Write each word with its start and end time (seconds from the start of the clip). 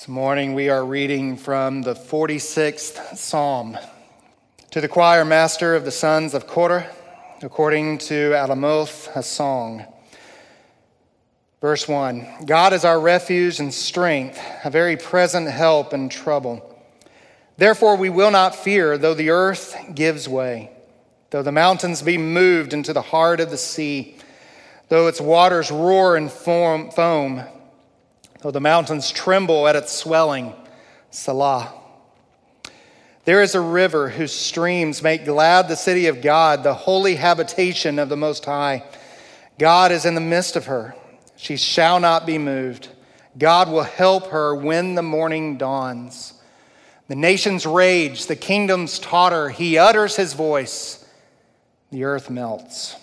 This 0.00 0.08
morning 0.08 0.54
we 0.54 0.70
are 0.70 0.82
reading 0.82 1.36
from 1.36 1.82
the 1.82 1.92
46th 1.92 3.18
Psalm. 3.18 3.76
To 4.70 4.80
the 4.80 4.88
choir 4.88 5.26
master 5.26 5.74
of 5.76 5.84
the 5.84 5.90
sons 5.90 6.32
of 6.32 6.46
Korah, 6.46 6.90
according 7.42 7.98
to 7.98 8.30
Alamoth, 8.30 9.14
a 9.14 9.22
song. 9.22 9.84
Verse 11.60 11.86
1 11.86 12.46
God 12.46 12.72
is 12.72 12.82
our 12.86 12.98
refuge 12.98 13.60
and 13.60 13.74
strength, 13.74 14.40
a 14.64 14.70
very 14.70 14.96
present 14.96 15.50
help 15.50 15.92
in 15.92 16.08
trouble. 16.08 16.82
Therefore 17.58 17.96
we 17.96 18.08
will 18.08 18.30
not 18.30 18.54
fear, 18.54 18.96
though 18.96 19.12
the 19.12 19.28
earth 19.28 19.76
gives 19.94 20.26
way, 20.26 20.70
though 21.28 21.42
the 21.42 21.52
mountains 21.52 22.00
be 22.00 22.16
moved 22.16 22.72
into 22.72 22.94
the 22.94 23.02
heart 23.02 23.38
of 23.38 23.50
the 23.50 23.58
sea, 23.58 24.16
though 24.88 25.08
its 25.08 25.20
waters 25.20 25.70
roar 25.70 26.16
and 26.16 26.32
foam 26.32 26.90
though 28.42 28.50
the 28.50 28.60
mountains 28.60 29.10
tremble 29.10 29.68
at 29.68 29.76
its 29.76 29.92
swelling. 29.92 30.54
Selah. 31.10 31.72
There 33.24 33.42
is 33.42 33.54
a 33.54 33.60
river 33.60 34.08
whose 34.08 34.32
streams 34.32 35.02
make 35.02 35.24
glad 35.24 35.68
the 35.68 35.76
city 35.76 36.06
of 36.06 36.22
God, 36.22 36.62
the 36.62 36.74
holy 36.74 37.16
habitation 37.16 37.98
of 37.98 38.08
the 38.08 38.16
Most 38.16 38.44
High. 38.44 38.84
God 39.58 39.92
is 39.92 40.06
in 40.06 40.14
the 40.14 40.20
midst 40.20 40.56
of 40.56 40.66
her. 40.66 40.94
She 41.36 41.56
shall 41.56 42.00
not 42.00 42.26
be 42.26 42.38
moved. 42.38 42.88
God 43.38 43.70
will 43.70 43.82
help 43.82 44.28
her 44.28 44.54
when 44.54 44.94
the 44.94 45.02
morning 45.02 45.58
dawns. 45.58 46.34
The 47.08 47.16
nations 47.16 47.66
rage, 47.66 48.26
the 48.26 48.36
kingdoms 48.36 48.98
totter. 48.98 49.50
He 49.50 49.76
utters 49.76 50.16
his 50.16 50.32
voice. 50.32 51.06
The 51.90 52.04
earth 52.04 52.30
melts. 52.30 52.96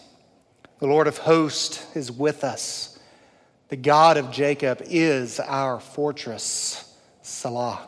The 0.80 0.88
Lord 0.88 1.08
of 1.08 1.18
hosts 1.18 1.86
is 1.96 2.12
with 2.12 2.44
us. 2.44 2.97
The 3.70 3.76
God 3.76 4.18
of 4.18 4.32
Jacob 4.32 4.82
is 4.86 5.40
our 5.40 5.80
fortress. 5.80 6.84
Selah. 7.22 7.82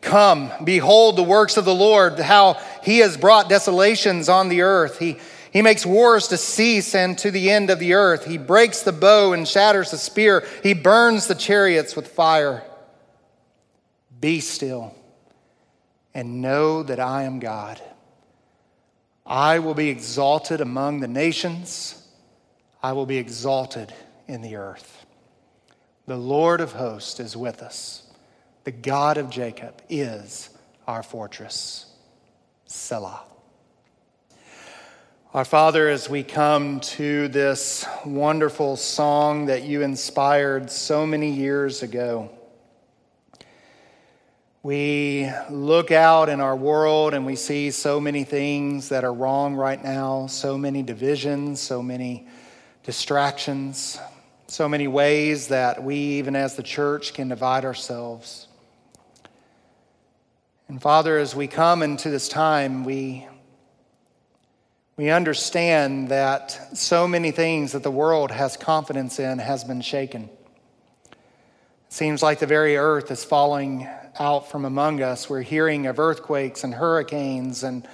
Come, 0.00 0.50
behold 0.64 1.16
the 1.16 1.22
works 1.22 1.56
of 1.56 1.64
the 1.64 1.74
Lord, 1.74 2.18
how 2.18 2.54
he 2.82 2.98
has 2.98 3.16
brought 3.16 3.48
desolations 3.48 4.28
on 4.28 4.48
the 4.48 4.62
earth. 4.62 4.98
He, 4.98 5.18
he 5.52 5.62
makes 5.62 5.84
wars 5.84 6.28
to 6.28 6.36
cease 6.36 6.94
and 6.94 7.16
to 7.18 7.30
the 7.30 7.50
end 7.50 7.70
of 7.70 7.78
the 7.78 7.94
earth. 7.94 8.24
He 8.24 8.38
breaks 8.38 8.82
the 8.82 8.92
bow 8.92 9.32
and 9.32 9.46
shatters 9.46 9.90
the 9.90 9.98
spear. 9.98 10.44
He 10.62 10.74
burns 10.74 11.26
the 11.26 11.34
chariots 11.34 11.94
with 11.94 12.08
fire. 12.08 12.64
Be 14.20 14.40
still 14.40 14.94
and 16.14 16.40
know 16.40 16.82
that 16.82 16.98
I 16.98 17.24
am 17.24 17.38
God. 17.38 17.80
I 19.24 19.60
will 19.60 19.74
be 19.74 19.90
exalted 19.90 20.60
among 20.60 21.00
the 21.00 21.08
nations. 21.08 21.96
I 22.82 22.92
will 22.92 23.06
be 23.06 23.18
exalted 23.18 23.92
in 24.30 24.42
the 24.42 24.54
earth. 24.54 25.04
The 26.06 26.16
Lord 26.16 26.60
of 26.60 26.72
hosts 26.72 27.18
is 27.18 27.36
with 27.36 27.62
us. 27.62 28.04
The 28.64 28.70
God 28.70 29.18
of 29.18 29.28
Jacob 29.28 29.82
is 29.88 30.50
our 30.86 31.02
fortress. 31.02 31.86
Selah. 32.66 33.22
Our 35.34 35.44
Father, 35.44 35.88
as 35.88 36.08
we 36.08 36.22
come 36.22 36.80
to 36.80 37.28
this 37.28 37.84
wonderful 38.04 38.76
song 38.76 39.46
that 39.46 39.64
you 39.64 39.82
inspired 39.82 40.70
so 40.70 41.06
many 41.06 41.32
years 41.32 41.82
ago, 41.82 42.30
we 44.62 45.30
look 45.48 45.90
out 45.90 46.28
in 46.28 46.40
our 46.40 46.54
world 46.54 47.14
and 47.14 47.26
we 47.26 47.34
see 47.34 47.70
so 47.70 47.98
many 48.00 48.24
things 48.24 48.90
that 48.90 49.04
are 49.04 49.12
wrong 49.12 49.54
right 49.54 49.82
now, 49.82 50.26
so 50.26 50.58
many 50.58 50.82
divisions, 50.82 51.60
so 51.60 51.82
many 51.82 52.28
distractions, 52.84 53.98
so 54.50 54.68
many 54.68 54.88
ways 54.88 55.46
that 55.46 55.84
we, 55.84 55.94
even 55.94 56.34
as 56.34 56.56
the 56.56 56.62
church, 56.64 57.14
can 57.14 57.28
divide 57.28 57.64
ourselves. 57.64 58.48
And 60.66 60.82
Father, 60.82 61.18
as 61.18 61.36
we 61.36 61.46
come 61.46 61.84
into 61.84 62.10
this 62.10 62.28
time, 62.28 62.82
we, 62.82 63.28
we 64.96 65.08
understand 65.08 66.08
that 66.08 66.76
so 66.76 67.06
many 67.06 67.30
things 67.30 67.72
that 67.72 67.84
the 67.84 67.92
world 67.92 68.32
has 68.32 68.56
confidence 68.56 69.20
in 69.20 69.38
has 69.38 69.62
been 69.62 69.82
shaken. 69.82 70.24
It 70.24 71.92
seems 71.92 72.20
like 72.20 72.40
the 72.40 72.46
very 72.46 72.76
earth 72.76 73.12
is 73.12 73.22
falling 73.22 73.88
out 74.18 74.50
from 74.50 74.64
among 74.64 75.00
us. 75.00 75.30
We're 75.30 75.42
hearing 75.42 75.86
of 75.86 76.00
earthquakes 76.00 76.64
and 76.64 76.74
hurricanes 76.74 77.62
and 77.62 77.86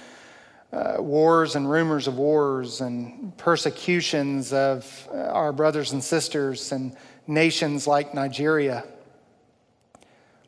uh, 0.71 0.97
wars 0.99 1.55
and 1.55 1.69
rumors 1.69 2.07
of 2.07 2.17
wars 2.17 2.81
and 2.81 3.35
persecutions 3.37 4.51
of 4.51 5.07
uh, 5.13 5.17
our 5.17 5.53
brothers 5.53 5.93
and 5.93 6.03
sisters 6.03 6.71
and 6.71 6.95
nations 7.25 7.87
like 7.87 8.13
Nigeria. 8.13 8.83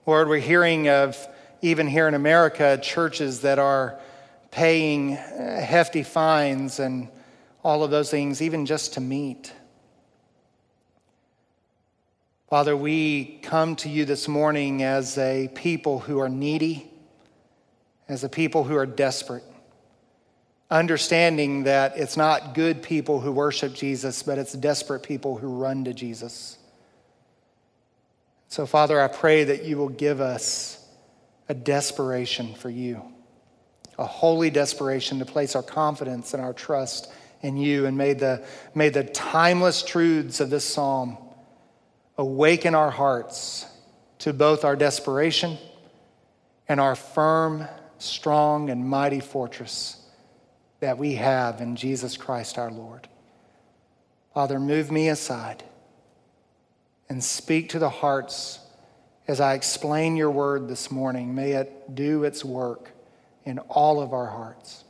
Lord, 0.06 0.28
we're 0.28 0.40
hearing 0.40 0.90
of, 0.90 1.18
even 1.62 1.88
here 1.88 2.08
in 2.08 2.16
America, 2.16 2.78
churches 2.82 3.42
that 3.42 3.60
are 3.60 4.00
paying 4.52 5.16
uh, 5.16 5.62
hefty 5.62 6.04
fines 6.04 6.80
and 6.80 7.10
all 7.64 7.84
of 7.84 7.92
those 7.92 8.10
things, 8.10 8.42
even 8.42 8.66
just 8.66 8.94
to 8.94 9.02
meet. 9.02 9.54
Father, 12.50 12.76
we 12.76 13.40
come 13.44 13.76
to 13.78 13.90
you 13.90 14.06
this 14.06 14.28
morning 14.28 14.82
as 14.82 15.18
a 15.18 15.50
people 15.54 16.00
who 16.00 16.20
are 16.20 16.30
needy, 16.30 16.92
as 18.08 18.24
a 18.24 18.30
people 18.30 18.64
who 18.64 18.76
are 18.76 18.88
desperate 18.88 19.44
understanding 20.72 21.64
that 21.64 21.98
it's 21.98 22.16
not 22.16 22.54
good 22.54 22.84
people 22.84 23.20
who 23.20 23.32
worship 23.32 23.74
Jesus, 23.74 24.22
but 24.22 24.38
it's 24.38 24.54
desperate 24.54 25.02
people 25.02 25.38
who 25.38 25.48
run 25.48 25.86
to 25.86 25.94
Jesus. 25.94 26.58
So, 28.50 28.66
Father, 28.66 29.02
I 29.02 29.08
pray 29.08 29.46
that 29.46 29.64
you 29.64 29.78
will 29.78 29.90
give 29.90 30.22
us 30.22 30.76
a 31.48 31.54
desperation 31.54 32.54
for 32.54 32.70
you, 32.70 33.02
a 33.98 34.06
holy 34.06 34.52
desperation 34.52 35.20
to 35.20 35.26
place 35.26 35.56
our 35.56 35.64
confidence 35.64 36.34
and 36.34 36.44
our 36.44 36.54
trust 36.54 37.12
in 37.42 37.58
you. 37.58 37.88
And 37.88 37.98
may 37.98 38.14
the, 38.14 38.46
may 38.76 38.90
the 38.90 39.04
timeless 39.04 39.82
truths 39.82 40.40
of 40.40 40.52
this 40.52 40.66
psalm 40.66 41.18
awaken 42.18 42.76
our 42.76 42.92
hearts 42.92 43.66
to 44.20 44.34
both 44.34 44.66
our 44.66 44.76
desperation 44.76 45.58
and 46.68 46.80
our 46.80 46.96
firm, 46.96 47.68
strong, 47.98 48.70
and 48.70 48.88
mighty 48.88 49.20
fortress 49.20 49.99
that 50.80 50.98
we 50.98 51.16
have 51.16 51.62
in 51.62 51.76
Jesus 51.76 52.18
Christ 52.18 52.58
our 52.58 52.72
Lord. 52.72 53.08
Father, 54.34 54.60
move 54.60 54.92
me 54.92 55.10
aside 55.10 55.64
and 57.10 57.24
speak 57.24 57.70
to 57.70 57.80
the 57.80 57.90
hearts 57.90 58.60
as 59.28 59.40
I 59.40 59.54
explain 59.54 60.16
your 60.16 60.32
word 60.32 60.68
this 60.68 60.90
morning. 60.90 61.36
May 61.36 61.52
it 61.52 61.96
do 61.96 62.24
its 62.24 62.46
work 62.46 62.92
in 63.46 63.60
all 63.60 64.02
of 64.02 64.14
our 64.14 64.28
hearts. 64.28 64.84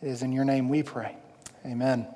It 0.00 0.08
is 0.08 0.22
in 0.22 0.32
your 0.32 0.44
name 0.44 0.68
we 0.68 0.82
pray. 0.82 1.16
Amen. 1.64 2.06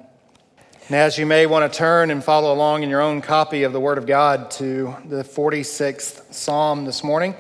And 0.88 0.97
as 0.97 1.19
you 1.19 1.27
may 1.27 1.47
want 1.47 1.71
to 1.71 1.78
turn 1.78 2.10
and 2.10 2.22
follow 2.22 2.53
along 2.53 2.83
in 2.83 2.91
your 2.91 3.00
own 3.00 3.21
copy 3.21 3.65
of 3.65 3.72
the 3.72 3.81
Word 3.81 3.98
of 3.98 4.06
God 4.06 4.50
to 4.53 4.94
the 5.06 5.22
46th 5.22 6.33
Psalm 6.33 6.84
this 6.84 7.03
morning. 7.03 7.34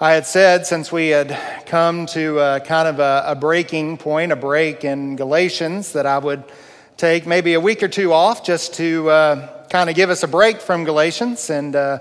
I 0.00 0.12
had 0.12 0.26
said 0.26 0.64
since 0.64 0.92
we 0.92 1.08
had 1.08 1.36
come 1.66 2.06
to 2.06 2.38
a, 2.38 2.60
kind 2.60 2.86
of 2.86 3.00
a, 3.00 3.24
a, 3.26 3.34
breaking 3.34 3.96
point, 3.96 4.30
a 4.30 4.36
break 4.36 4.84
in 4.84 5.16
Galatians, 5.16 5.94
that 5.94 6.06
I 6.06 6.18
would 6.18 6.44
take 6.96 7.26
maybe 7.26 7.54
a 7.54 7.60
week 7.60 7.82
or 7.82 7.88
two 7.88 8.12
off 8.12 8.46
just 8.46 8.74
to 8.74 9.10
uh, 9.10 9.64
kind 9.64 9.90
of 9.90 9.96
give 9.96 10.08
us 10.08 10.22
a 10.22 10.28
break 10.28 10.60
from 10.60 10.84
Galatians 10.84 11.50
and, 11.50 11.74
uh, 11.74 11.98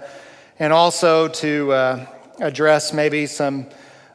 and 0.59 0.71
also 0.71 1.27
to 1.27 1.71
uh, 1.71 2.05
address 2.39 2.93
maybe 2.93 3.25
some 3.25 3.65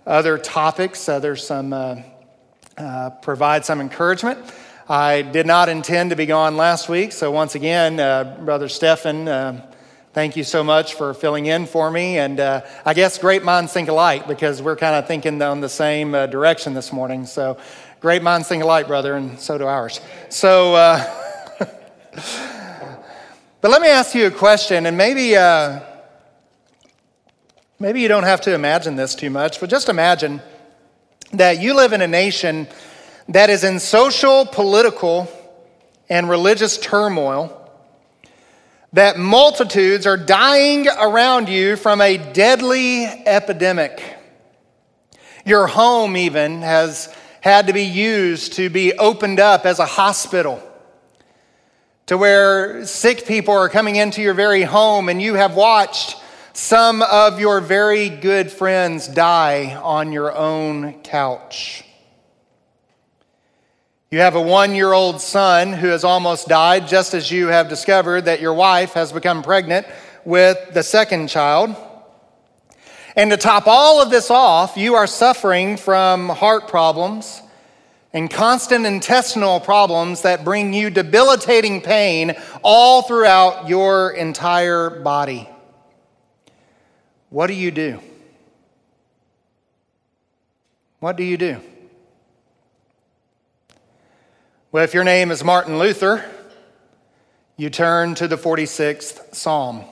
other 0.06 0.38
topics, 0.38 1.08
other 1.08 1.34
some, 1.34 1.72
uh, 1.72 1.96
uh, 2.78 3.10
provide 3.20 3.64
some 3.64 3.80
encouragement. 3.80 4.38
I 4.88 5.22
did 5.22 5.44
not 5.44 5.68
intend 5.68 6.10
to 6.10 6.16
be 6.16 6.26
gone 6.26 6.56
last 6.56 6.88
week, 6.88 7.10
so 7.10 7.32
once 7.32 7.56
again, 7.56 7.98
uh, 7.98 8.36
Brother 8.44 8.68
Stefan 8.68 9.26
Thank 10.12 10.36
you 10.36 10.44
so 10.44 10.62
much 10.62 10.92
for 10.92 11.14
filling 11.14 11.46
in 11.46 11.64
for 11.64 11.90
me. 11.90 12.18
And 12.18 12.38
uh, 12.38 12.60
I 12.84 12.92
guess 12.92 13.16
great 13.16 13.44
minds 13.44 13.72
think 13.72 13.88
alike 13.88 14.28
because 14.28 14.60
we're 14.60 14.76
kind 14.76 14.94
of 14.94 15.06
thinking 15.06 15.38
down 15.38 15.62
the 15.62 15.70
same 15.70 16.14
uh, 16.14 16.26
direction 16.26 16.74
this 16.74 16.92
morning. 16.92 17.24
So 17.24 17.56
great 17.98 18.22
minds 18.22 18.46
think 18.46 18.62
alike, 18.62 18.88
brother, 18.88 19.16
and 19.16 19.40
so 19.40 19.56
do 19.56 19.66
ours. 19.66 20.02
So, 20.28 20.74
uh, 20.74 21.02
but 23.62 23.70
let 23.70 23.80
me 23.80 23.88
ask 23.88 24.14
you 24.14 24.26
a 24.26 24.30
question, 24.30 24.84
and 24.84 24.98
maybe. 24.98 25.34
Uh, 25.34 25.80
maybe 27.78 28.02
you 28.02 28.08
don't 28.08 28.22
have 28.22 28.42
to 28.42 28.54
imagine 28.54 28.96
this 28.96 29.14
too 29.14 29.30
much, 29.30 29.60
but 29.60 29.70
just 29.70 29.88
imagine 29.88 30.42
that 31.32 31.58
you 31.58 31.74
live 31.74 31.94
in 31.94 32.02
a 32.02 32.06
nation 32.06 32.68
that 33.30 33.48
is 33.48 33.64
in 33.64 33.80
social, 33.80 34.44
political, 34.44 35.26
and 36.10 36.28
religious 36.28 36.76
turmoil 36.76 37.61
that 38.92 39.18
multitudes 39.18 40.06
are 40.06 40.16
dying 40.16 40.86
around 40.88 41.48
you 41.48 41.76
from 41.76 42.00
a 42.00 42.18
deadly 42.18 43.04
epidemic. 43.04 44.18
Your 45.44 45.66
home, 45.66 46.16
even, 46.16 46.62
has 46.62 47.14
had 47.40 47.66
to 47.66 47.72
be 47.72 47.84
used 47.84 48.52
to 48.54 48.68
be 48.70 48.92
opened 48.92 49.40
up 49.40 49.66
as 49.66 49.78
a 49.78 49.86
hospital. 49.86 50.62
to 52.06 52.18
where 52.18 52.84
sick 52.84 53.26
people 53.26 53.54
are 53.54 53.68
coming 53.68 53.96
into 53.96 54.20
your 54.20 54.34
very 54.34 54.62
home 54.62 55.08
and 55.08 55.22
you 55.22 55.34
have 55.34 55.54
watched 55.54 56.16
some 56.52 57.00
of 57.00 57.40
your 57.40 57.60
very 57.60 58.08
good 58.08 58.50
friends 58.50 59.08
die 59.08 59.74
on 59.82 60.12
your 60.12 60.34
own 60.36 60.92
couch. 61.02 61.84
You 64.12 64.18
have 64.18 64.34
a 64.34 64.42
one 64.42 64.74
year 64.74 64.92
old 64.92 65.22
son 65.22 65.72
who 65.72 65.86
has 65.86 66.04
almost 66.04 66.46
died, 66.46 66.86
just 66.86 67.14
as 67.14 67.30
you 67.30 67.46
have 67.46 67.70
discovered 67.70 68.26
that 68.26 68.42
your 68.42 68.52
wife 68.52 68.92
has 68.92 69.10
become 69.10 69.42
pregnant 69.42 69.86
with 70.26 70.74
the 70.74 70.82
second 70.82 71.28
child. 71.28 71.74
And 73.16 73.30
to 73.30 73.38
top 73.38 73.66
all 73.66 74.02
of 74.02 74.10
this 74.10 74.30
off, 74.30 74.76
you 74.76 74.96
are 74.96 75.06
suffering 75.06 75.78
from 75.78 76.28
heart 76.28 76.68
problems 76.68 77.40
and 78.12 78.30
constant 78.30 78.84
intestinal 78.84 79.60
problems 79.60 80.20
that 80.22 80.44
bring 80.44 80.74
you 80.74 80.90
debilitating 80.90 81.80
pain 81.80 82.36
all 82.62 83.00
throughout 83.00 83.66
your 83.66 84.10
entire 84.10 84.90
body. 84.90 85.48
What 87.30 87.46
do 87.46 87.54
you 87.54 87.70
do? 87.70 87.98
What 91.00 91.16
do 91.16 91.24
you 91.24 91.38
do? 91.38 91.62
Well, 94.72 94.84
if 94.84 94.94
your 94.94 95.04
name 95.04 95.30
is 95.30 95.44
Martin 95.44 95.78
Luther, 95.78 96.24
you 97.58 97.68
turn 97.68 98.14
to 98.14 98.26
the 98.26 98.38
46th 98.38 99.34
Psalm. 99.34 99.84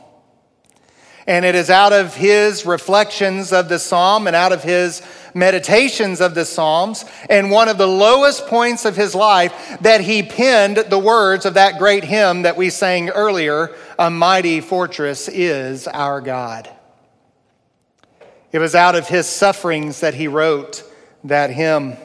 And 1.27 1.44
it 1.44 1.55
is 1.55 1.69
out 1.69 1.93
of 1.93 2.15
his 2.15 2.65
reflections 2.65 3.53
of 3.53 3.69
the 3.69 3.79
psalm 3.79 4.27
and 4.27 4.35
out 4.35 4.53
of 4.53 4.62
his 4.62 5.03
meditations 5.35 6.23
of 6.23 6.35
the 6.35 6.47
psalms 6.47 7.05
and 7.29 7.50
one 7.50 7.69
of 7.69 7.77
the 7.77 7.87
lowest 7.87 8.47
points 8.47 8.87
of 8.87 8.97
his 8.97 9.15
life 9.15 9.77
that 9.82 10.00
he 10.00 10.23
penned 10.23 10.79
the 10.79 10.99
words 10.99 11.44
of 11.44 11.53
that 11.55 11.79
great 11.79 12.03
hymn 12.03 12.41
that 12.43 12.56
we 12.56 12.71
sang 12.71 13.11
earlier 13.11 13.77
A 13.99 14.09
mighty 14.09 14.62
fortress 14.62 15.29
is 15.29 15.88
our 15.88 16.23
God. 16.23 16.71
It 18.50 18.61
was 18.61 18.75
out 18.75 18.94
of 18.94 19.09
his 19.09 19.29
sufferings 19.29 20.00
that 20.00 20.15
he 20.15 20.27
wrote 20.27 20.82
that 21.25 21.50
hymn. 21.50 21.99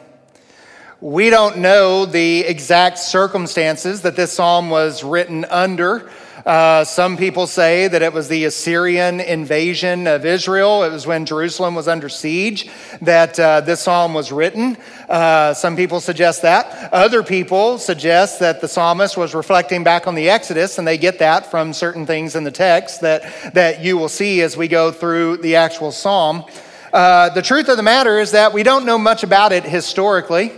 We 1.01 1.29
don't 1.29 1.57
know 1.57 2.05
the 2.05 2.39
exact 2.45 2.99
circumstances 2.99 4.03
that 4.03 4.15
this 4.15 4.31
psalm 4.31 4.69
was 4.69 5.03
written 5.03 5.43
under. 5.43 6.09
Uh, 6.45 6.85
some 6.85 7.17
people 7.17 7.47
say 7.47 7.89
that 7.89 8.01
it 8.01 8.13
was 8.13 8.29
the 8.29 8.45
Assyrian 8.45 9.19
invasion 9.19 10.07
of 10.07 10.25
Israel. 10.25 10.83
It 10.83 10.93
was 10.93 11.05
when 11.05 11.25
Jerusalem 11.25 11.75
was 11.75 11.89
under 11.89 12.07
siege 12.07 12.69
that 13.01 13.37
uh, 13.37 13.59
this 13.59 13.81
psalm 13.81 14.13
was 14.13 14.31
written. 14.31 14.77
Uh, 15.09 15.53
some 15.53 15.75
people 15.75 15.99
suggest 15.99 16.43
that. 16.43 16.93
Other 16.93 17.23
people 17.23 17.77
suggest 17.77 18.39
that 18.39 18.61
the 18.61 18.67
psalmist 18.69 19.17
was 19.17 19.35
reflecting 19.35 19.83
back 19.83 20.07
on 20.07 20.15
the 20.15 20.29
Exodus, 20.29 20.77
and 20.77 20.87
they 20.87 20.97
get 20.97 21.19
that 21.19 21.51
from 21.51 21.73
certain 21.73 22.05
things 22.05 22.37
in 22.37 22.45
the 22.45 22.51
text 22.51 23.01
that, 23.01 23.53
that 23.53 23.83
you 23.83 23.97
will 23.97 24.07
see 24.07 24.41
as 24.41 24.55
we 24.55 24.69
go 24.69 24.93
through 24.93 25.37
the 25.37 25.57
actual 25.57 25.91
psalm. 25.91 26.45
Uh, 26.93 27.27
the 27.31 27.41
truth 27.41 27.67
of 27.67 27.75
the 27.75 27.83
matter 27.83 28.17
is 28.17 28.31
that 28.31 28.53
we 28.53 28.63
don't 28.63 28.85
know 28.85 28.97
much 28.97 29.23
about 29.23 29.51
it 29.51 29.65
historically. 29.65 30.53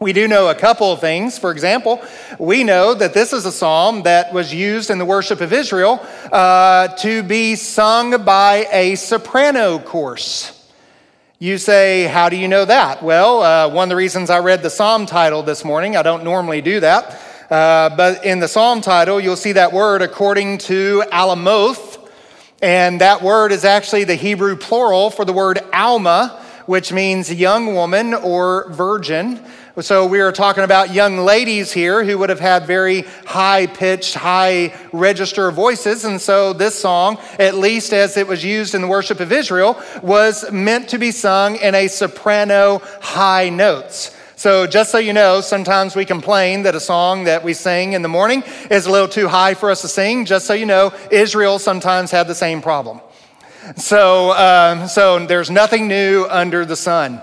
We 0.00 0.14
do 0.14 0.26
know 0.28 0.48
a 0.48 0.54
couple 0.54 0.90
of 0.90 1.00
things. 1.00 1.38
For 1.38 1.50
example, 1.50 2.02
we 2.38 2.64
know 2.64 2.94
that 2.94 3.12
this 3.12 3.34
is 3.34 3.44
a 3.44 3.52
psalm 3.52 4.04
that 4.04 4.32
was 4.32 4.54
used 4.54 4.88
in 4.88 4.96
the 4.96 5.04
worship 5.04 5.42
of 5.42 5.52
Israel 5.52 6.00
uh, 6.32 6.88
to 6.88 7.22
be 7.22 7.54
sung 7.54 8.24
by 8.24 8.66
a 8.72 8.94
soprano 8.94 9.78
course. 9.78 10.66
You 11.38 11.58
say, 11.58 12.04
How 12.04 12.30
do 12.30 12.36
you 12.36 12.48
know 12.48 12.64
that? 12.64 13.02
Well, 13.02 13.42
uh, 13.42 13.68
one 13.68 13.82
of 13.82 13.88
the 13.90 13.96
reasons 13.96 14.30
I 14.30 14.38
read 14.38 14.62
the 14.62 14.70
psalm 14.70 15.04
title 15.04 15.42
this 15.42 15.66
morning, 15.66 15.98
I 15.98 16.02
don't 16.02 16.24
normally 16.24 16.62
do 16.62 16.80
that, 16.80 17.20
uh, 17.50 17.94
but 17.94 18.24
in 18.24 18.40
the 18.40 18.48
psalm 18.48 18.80
title, 18.80 19.20
you'll 19.20 19.36
see 19.36 19.52
that 19.52 19.74
word 19.74 20.00
according 20.00 20.58
to 20.58 21.04
Alamoth, 21.12 22.08
and 22.62 23.02
that 23.02 23.20
word 23.20 23.52
is 23.52 23.66
actually 23.66 24.04
the 24.04 24.14
Hebrew 24.14 24.56
plural 24.56 25.10
for 25.10 25.26
the 25.26 25.34
word 25.34 25.58
Alma, 25.74 26.42
which 26.64 26.90
means 26.90 27.30
young 27.30 27.74
woman 27.74 28.14
or 28.14 28.70
virgin. 28.70 29.44
So 29.78 30.04
we 30.04 30.20
are 30.20 30.32
talking 30.32 30.64
about 30.64 30.92
young 30.92 31.18
ladies 31.18 31.72
here 31.72 32.04
who 32.04 32.18
would 32.18 32.28
have 32.28 32.40
had 32.40 32.66
very 32.66 33.02
high 33.24 33.68
pitched, 33.68 34.14
high 34.14 34.74
register 34.92 35.50
voices. 35.52 36.04
And 36.04 36.20
so 36.20 36.52
this 36.52 36.78
song, 36.78 37.18
at 37.38 37.54
least 37.54 37.92
as 37.92 38.16
it 38.16 38.26
was 38.26 38.44
used 38.44 38.74
in 38.74 38.82
the 38.82 38.88
worship 38.88 39.20
of 39.20 39.30
Israel, 39.30 39.80
was 40.02 40.50
meant 40.50 40.88
to 40.88 40.98
be 40.98 41.12
sung 41.12 41.54
in 41.54 41.76
a 41.76 41.86
soprano 41.86 42.82
high 43.00 43.48
notes. 43.48 44.14
So, 44.34 44.66
just 44.66 44.90
so 44.90 44.98
you 44.98 45.12
know, 45.12 45.40
sometimes 45.40 45.94
we 45.94 46.04
complain 46.04 46.64
that 46.64 46.74
a 46.74 46.80
song 46.80 47.24
that 47.24 47.44
we 47.44 47.54
sing 47.54 47.92
in 47.92 48.02
the 48.02 48.08
morning 48.08 48.42
is 48.70 48.86
a 48.86 48.90
little 48.90 49.06
too 49.06 49.28
high 49.28 49.54
for 49.54 49.70
us 49.70 49.82
to 49.82 49.88
sing. 49.88 50.24
Just 50.24 50.46
so 50.46 50.54
you 50.54 50.66
know, 50.66 50.92
Israel 51.12 51.58
sometimes 51.58 52.10
had 52.10 52.26
the 52.26 52.34
same 52.34 52.60
problem. 52.60 53.00
So, 53.76 54.32
um, 54.32 54.88
so 54.88 55.24
there's 55.26 55.50
nothing 55.50 55.86
new 55.86 56.26
under 56.28 56.64
the 56.64 56.76
sun. 56.76 57.20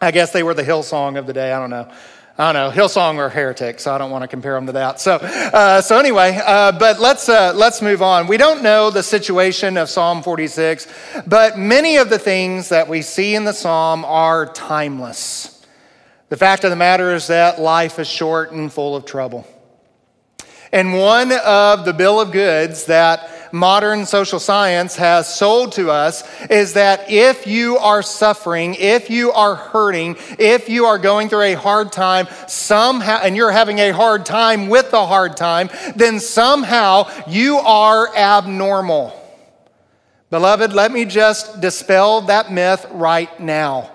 I 0.00 0.10
guess 0.10 0.30
they 0.32 0.42
were 0.42 0.54
the 0.54 0.62
Hillsong 0.62 1.18
of 1.18 1.26
the 1.26 1.32
day. 1.32 1.52
I 1.52 1.58
don't 1.58 1.70
know. 1.70 1.90
I 2.38 2.52
don't 2.52 2.76
know. 2.76 2.82
Hillsong 2.82 3.16
or 3.16 3.30
Heretic, 3.30 3.80
so 3.80 3.94
I 3.94 3.96
don't 3.96 4.10
want 4.10 4.22
to 4.22 4.28
compare 4.28 4.52
them 4.52 4.66
to 4.66 4.72
that. 4.72 5.00
So, 5.00 5.14
uh, 5.14 5.80
so 5.80 5.98
anyway, 5.98 6.38
uh, 6.44 6.72
but 6.72 7.00
let's 7.00 7.30
uh, 7.30 7.54
let's 7.54 7.80
move 7.80 8.02
on. 8.02 8.26
We 8.26 8.36
don't 8.36 8.62
know 8.62 8.90
the 8.90 9.02
situation 9.02 9.78
of 9.78 9.88
Psalm 9.88 10.22
46, 10.22 10.86
but 11.26 11.58
many 11.58 11.96
of 11.96 12.10
the 12.10 12.18
things 12.18 12.68
that 12.68 12.88
we 12.88 13.00
see 13.00 13.34
in 13.34 13.44
the 13.44 13.54
psalm 13.54 14.04
are 14.04 14.52
timeless. 14.52 15.64
The 16.28 16.36
fact 16.36 16.64
of 16.64 16.70
the 16.70 16.76
matter 16.76 17.14
is 17.14 17.28
that 17.28 17.58
life 17.58 17.98
is 17.98 18.06
short 18.06 18.52
and 18.52 18.70
full 18.70 18.96
of 18.96 19.06
trouble. 19.06 19.46
And 20.72 20.92
one 20.92 21.32
of 21.32 21.86
the 21.86 21.94
bill 21.94 22.20
of 22.20 22.32
goods 22.32 22.84
that 22.86 23.30
modern 23.56 24.06
social 24.06 24.38
science 24.38 24.96
has 24.96 25.34
sold 25.34 25.72
to 25.72 25.90
us 25.90 26.22
is 26.46 26.74
that 26.74 27.10
if 27.10 27.46
you 27.46 27.78
are 27.78 28.02
suffering, 28.02 28.76
if 28.78 29.10
you 29.10 29.32
are 29.32 29.54
hurting, 29.54 30.16
if 30.38 30.68
you 30.68 30.84
are 30.84 30.98
going 30.98 31.28
through 31.28 31.42
a 31.42 31.54
hard 31.54 31.90
time 31.90 32.28
somehow, 32.46 33.20
and 33.22 33.36
you're 33.36 33.50
having 33.50 33.78
a 33.78 33.90
hard 33.90 34.26
time 34.26 34.68
with 34.68 34.90
the 34.90 35.06
hard 35.06 35.36
time, 35.36 35.70
then 35.96 36.20
somehow 36.20 37.08
you 37.26 37.56
are 37.56 38.14
abnormal. 38.14 39.12
Beloved, 40.30 40.72
let 40.72 40.92
me 40.92 41.04
just 41.04 41.60
dispel 41.60 42.22
that 42.22 42.52
myth 42.52 42.86
right 42.90 43.40
now. 43.40 43.90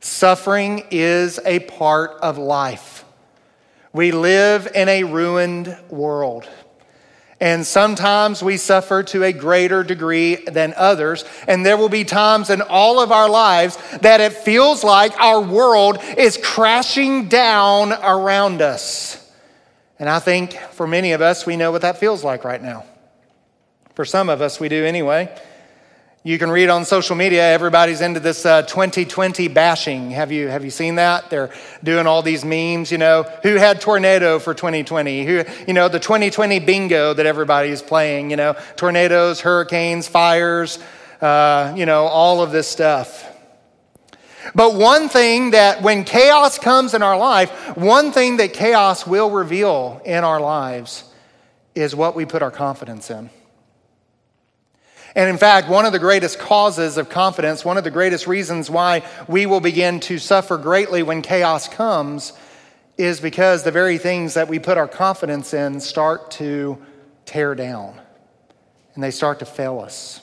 Suffering 0.00 0.84
is 0.90 1.40
a 1.44 1.60
part 1.60 2.12
of 2.20 2.38
life. 2.38 3.04
We 3.92 4.10
live 4.10 4.68
in 4.74 4.88
a 4.88 5.04
ruined 5.04 5.78
world. 5.88 6.48
And 7.44 7.66
sometimes 7.66 8.42
we 8.42 8.56
suffer 8.56 9.02
to 9.02 9.22
a 9.22 9.30
greater 9.30 9.84
degree 9.84 10.36
than 10.36 10.72
others. 10.78 11.26
And 11.46 11.64
there 11.64 11.76
will 11.76 11.90
be 11.90 12.02
times 12.02 12.48
in 12.48 12.62
all 12.62 13.00
of 13.00 13.12
our 13.12 13.28
lives 13.28 13.76
that 14.00 14.22
it 14.22 14.32
feels 14.32 14.82
like 14.82 15.20
our 15.20 15.42
world 15.42 15.98
is 16.16 16.38
crashing 16.42 17.28
down 17.28 17.92
around 17.92 18.62
us. 18.62 19.30
And 19.98 20.08
I 20.08 20.20
think 20.20 20.54
for 20.72 20.86
many 20.86 21.12
of 21.12 21.20
us, 21.20 21.44
we 21.44 21.58
know 21.58 21.70
what 21.70 21.82
that 21.82 21.98
feels 21.98 22.24
like 22.24 22.44
right 22.44 22.62
now. 22.62 22.86
For 23.94 24.06
some 24.06 24.30
of 24.30 24.40
us, 24.40 24.58
we 24.58 24.70
do 24.70 24.82
anyway. 24.86 25.28
You 26.26 26.38
can 26.38 26.50
read 26.50 26.70
on 26.70 26.86
social 26.86 27.16
media, 27.16 27.42
everybody's 27.52 28.00
into 28.00 28.18
this 28.18 28.46
uh, 28.46 28.62
2020 28.62 29.48
bashing. 29.48 30.10
Have 30.12 30.32
you, 30.32 30.48
have 30.48 30.64
you 30.64 30.70
seen 30.70 30.94
that? 30.94 31.28
They're 31.28 31.50
doing 31.82 32.06
all 32.06 32.22
these 32.22 32.46
memes, 32.46 32.90
you 32.90 32.96
know, 32.96 33.24
who 33.42 33.56
had 33.56 33.82
tornado 33.82 34.38
for 34.38 34.54
2020? 34.54 35.26
Who, 35.26 35.44
you 35.68 35.74
know, 35.74 35.88
the 35.88 36.00
2020 36.00 36.60
bingo 36.60 37.12
that 37.12 37.26
everybody 37.26 37.68
is 37.68 37.82
playing, 37.82 38.30
you 38.30 38.36
know, 38.36 38.56
tornadoes, 38.76 39.42
hurricanes, 39.42 40.08
fires, 40.08 40.78
uh, 41.20 41.74
you 41.76 41.84
know, 41.84 42.04
all 42.04 42.40
of 42.40 42.52
this 42.52 42.68
stuff. 42.68 43.30
But 44.54 44.76
one 44.76 45.10
thing 45.10 45.50
that 45.50 45.82
when 45.82 46.04
chaos 46.04 46.58
comes 46.58 46.94
in 46.94 47.02
our 47.02 47.18
life, 47.18 47.76
one 47.76 48.12
thing 48.12 48.38
that 48.38 48.54
chaos 48.54 49.06
will 49.06 49.30
reveal 49.30 50.00
in 50.06 50.24
our 50.24 50.40
lives 50.40 51.04
is 51.74 51.94
what 51.94 52.16
we 52.16 52.24
put 52.24 52.40
our 52.40 52.50
confidence 52.50 53.10
in. 53.10 53.28
And 55.14 55.30
in 55.30 55.38
fact, 55.38 55.68
one 55.68 55.86
of 55.86 55.92
the 55.92 55.98
greatest 55.98 56.38
causes 56.38 56.98
of 56.98 57.08
confidence, 57.08 57.64
one 57.64 57.78
of 57.78 57.84
the 57.84 57.90
greatest 57.90 58.26
reasons 58.26 58.68
why 58.68 59.02
we 59.28 59.46
will 59.46 59.60
begin 59.60 60.00
to 60.00 60.18
suffer 60.18 60.58
greatly 60.58 61.02
when 61.04 61.22
chaos 61.22 61.68
comes, 61.68 62.32
is 62.98 63.20
because 63.20 63.62
the 63.62 63.70
very 63.70 63.98
things 63.98 64.34
that 64.34 64.48
we 64.48 64.58
put 64.58 64.76
our 64.76 64.88
confidence 64.88 65.54
in 65.54 65.80
start 65.80 66.30
to 66.32 66.78
tear 67.26 67.54
down 67.54 68.00
and 68.94 69.02
they 69.02 69.10
start 69.10 69.38
to 69.38 69.44
fail 69.44 69.80
us. 69.80 70.20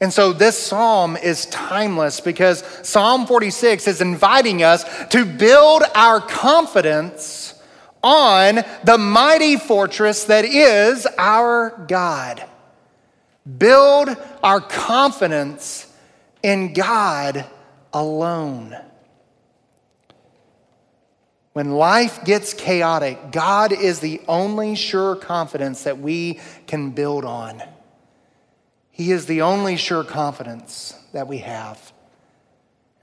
And 0.00 0.12
so 0.12 0.32
this 0.32 0.56
psalm 0.56 1.16
is 1.16 1.46
timeless 1.46 2.20
because 2.20 2.62
Psalm 2.86 3.26
46 3.26 3.88
is 3.88 4.00
inviting 4.00 4.62
us 4.62 4.84
to 5.08 5.24
build 5.24 5.82
our 5.94 6.20
confidence 6.20 7.60
on 8.02 8.60
the 8.84 8.96
mighty 8.96 9.56
fortress 9.56 10.24
that 10.24 10.44
is 10.44 11.06
our 11.18 11.84
God 11.88 12.47
build 13.56 14.08
our 14.42 14.60
confidence 14.60 15.92
in 16.42 16.72
God 16.72 17.46
alone. 17.92 18.76
When 21.52 21.72
life 21.72 22.24
gets 22.24 22.54
chaotic, 22.54 23.32
God 23.32 23.72
is 23.72 24.00
the 24.00 24.20
only 24.28 24.76
sure 24.76 25.16
confidence 25.16 25.84
that 25.84 25.98
we 25.98 26.40
can 26.66 26.90
build 26.90 27.24
on. 27.24 27.62
He 28.92 29.10
is 29.12 29.26
the 29.26 29.42
only 29.42 29.76
sure 29.76 30.04
confidence 30.04 30.94
that 31.12 31.26
we 31.26 31.38
have. 31.38 31.92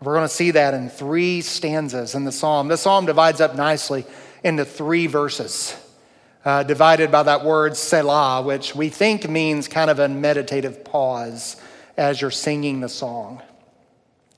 We're 0.02 0.14
going 0.14 0.28
to 0.28 0.34
see 0.34 0.52
that 0.52 0.74
in 0.74 0.90
three 0.90 1.42
stanzas 1.42 2.16
in 2.16 2.26
the 2.26 2.32
psalm. 2.32 2.68
The 2.68 2.78
psalm 2.78 3.06
divides 3.06 3.42
up 3.42 3.56
nicely 3.56 4.06
into 4.44 4.64
three 4.64 5.08
verses, 5.08 5.76
uh, 6.46 6.64
divided 6.64 7.12
by 7.12 7.24
that 7.24 7.44
word 7.44 7.76
Selah, 7.76 8.44
which 8.44 8.76
we 8.76 8.88
think 8.90 9.28
means 9.28 9.68
kind 9.68 9.90
of 9.90 10.00
a 10.00 10.08
meditative 10.08 10.86
pause 10.86 11.58
as 11.98 12.22
you're 12.22 12.32
singing 12.32 12.80
the 12.80 12.90
song. 12.90 13.42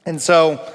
And 0.05 0.21
so 0.21 0.65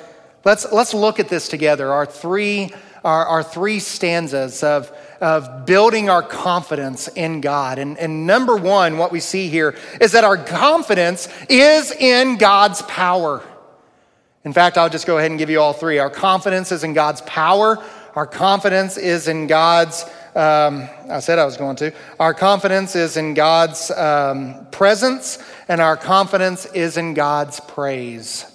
let's, 0.45 0.71
let's 0.71 0.95
look 0.95 1.19
at 1.19 1.29
this 1.29 1.49
together. 1.49 1.91
Our 1.91 2.07
three 2.07 2.73
our, 3.05 3.27
our 3.27 3.43
three 3.43 3.79
stanzas 3.79 4.63
of, 4.63 4.93
of 5.21 5.67
building 5.67 6.09
our 6.09 6.23
confidence 6.23 7.09
in 7.09 7.41
God. 7.41 7.79
And, 7.79 7.99
and 7.99 8.27
number 8.27 8.57
one, 8.57 8.99
what 8.99 9.13
we 9.13 9.21
see 9.21 9.49
here 9.49 9.77
is 10.01 10.13
that 10.13 10.25
our 10.25 10.37
confidence 10.37 11.29
is 11.49 11.91
in 11.91 12.37
God's 12.37 12.83
power. 12.83 13.43
In 14.45 14.53
fact, 14.53 14.79
I'll 14.79 14.89
just 14.89 15.07
go 15.07 15.19
ahead 15.19 15.31
and 15.31 15.39
give 15.39 15.51
you 15.51 15.61
all 15.61 15.73
three. 15.73 15.99
Our 15.99 16.11
confidence 16.11 16.73
is 16.73 16.85
in 16.85 16.95
God's 16.95 17.21
power. 17.23 17.83
Our 18.15 18.27
confidence 18.27 18.97
is 18.97 19.29
in 19.29 19.47
God's, 19.47 20.05
um, 20.35 20.89
I 21.11 21.21
said 21.21 21.39
I 21.39 21.45
was 21.45 21.57
going 21.57 21.77
to. 21.77 21.93
Our 22.19 22.33
confidence 22.33 22.97
is 22.97 23.17
in 23.17 23.35
God's 23.35 23.91
um, 23.91 24.67
presence, 24.71 25.39
and 25.69 25.81
our 25.81 25.97
confidence 25.97 26.67
is 26.67 26.97
in 26.97 27.15
God's 27.15 27.61
praise. 27.61 28.47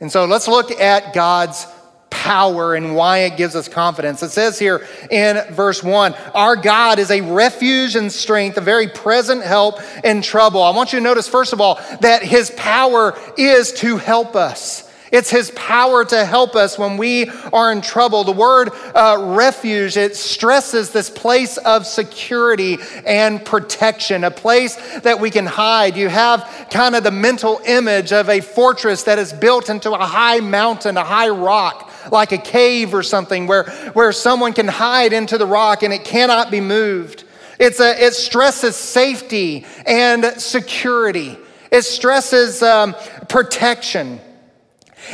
And 0.00 0.10
so 0.10 0.24
let's 0.24 0.48
look 0.48 0.70
at 0.70 1.14
God's 1.14 1.66
power 2.10 2.74
and 2.74 2.96
why 2.96 3.18
it 3.18 3.36
gives 3.36 3.54
us 3.54 3.68
confidence. 3.68 4.22
It 4.22 4.30
says 4.30 4.58
here 4.58 4.86
in 5.10 5.36
verse 5.54 5.82
1 5.82 6.14
Our 6.34 6.56
God 6.56 6.98
is 6.98 7.10
a 7.10 7.20
refuge 7.20 7.94
and 7.94 8.10
strength, 8.10 8.56
a 8.56 8.62
very 8.62 8.88
present 8.88 9.44
help 9.44 9.78
in 10.02 10.22
trouble. 10.22 10.62
I 10.62 10.70
want 10.70 10.92
you 10.92 10.98
to 10.98 11.04
notice, 11.04 11.28
first 11.28 11.52
of 11.52 11.60
all, 11.60 11.76
that 12.00 12.22
his 12.22 12.50
power 12.50 13.16
is 13.36 13.72
to 13.74 13.96
help 13.96 14.34
us. 14.34 14.85
It's 15.12 15.30
his 15.30 15.50
power 15.52 16.04
to 16.04 16.24
help 16.24 16.56
us 16.56 16.78
when 16.78 16.96
we 16.96 17.28
are 17.52 17.70
in 17.70 17.80
trouble. 17.80 18.24
The 18.24 18.32
word 18.32 18.70
uh, 18.94 19.34
refuge, 19.36 19.96
it 19.96 20.16
stresses 20.16 20.90
this 20.90 21.10
place 21.10 21.58
of 21.58 21.86
security 21.86 22.78
and 23.04 23.44
protection, 23.44 24.24
a 24.24 24.30
place 24.30 24.76
that 25.00 25.20
we 25.20 25.30
can 25.30 25.46
hide. 25.46 25.96
You 25.96 26.08
have 26.08 26.68
kind 26.70 26.96
of 26.96 27.04
the 27.04 27.10
mental 27.10 27.60
image 27.64 28.12
of 28.12 28.28
a 28.28 28.40
fortress 28.40 29.04
that 29.04 29.18
is 29.18 29.32
built 29.32 29.70
into 29.70 29.92
a 29.92 30.04
high 30.04 30.40
mountain, 30.40 30.96
a 30.96 31.04
high 31.04 31.28
rock 31.28 31.92
like 32.10 32.32
a 32.32 32.38
cave 32.38 32.94
or 32.94 33.02
something 33.02 33.46
where, 33.46 33.64
where 33.92 34.12
someone 34.12 34.52
can 34.52 34.68
hide 34.68 35.12
into 35.12 35.38
the 35.38 35.46
rock 35.46 35.82
and 35.82 35.92
it 35.92 36.04
cannot 36.04 36.50
be 36.50 36.60
moved. 36.60 37.24
It's 37.58 37.80
a, 37.80 38.04
it 38.04 38.14
stresses 38.14 38.76
safety 38.76 39.64
and 39.86 40.24
security. 40.40 41.38
It 41.70 41.82
stresses 41.82 42.62
um, 42.62 42.94
protection. 43.28 44.20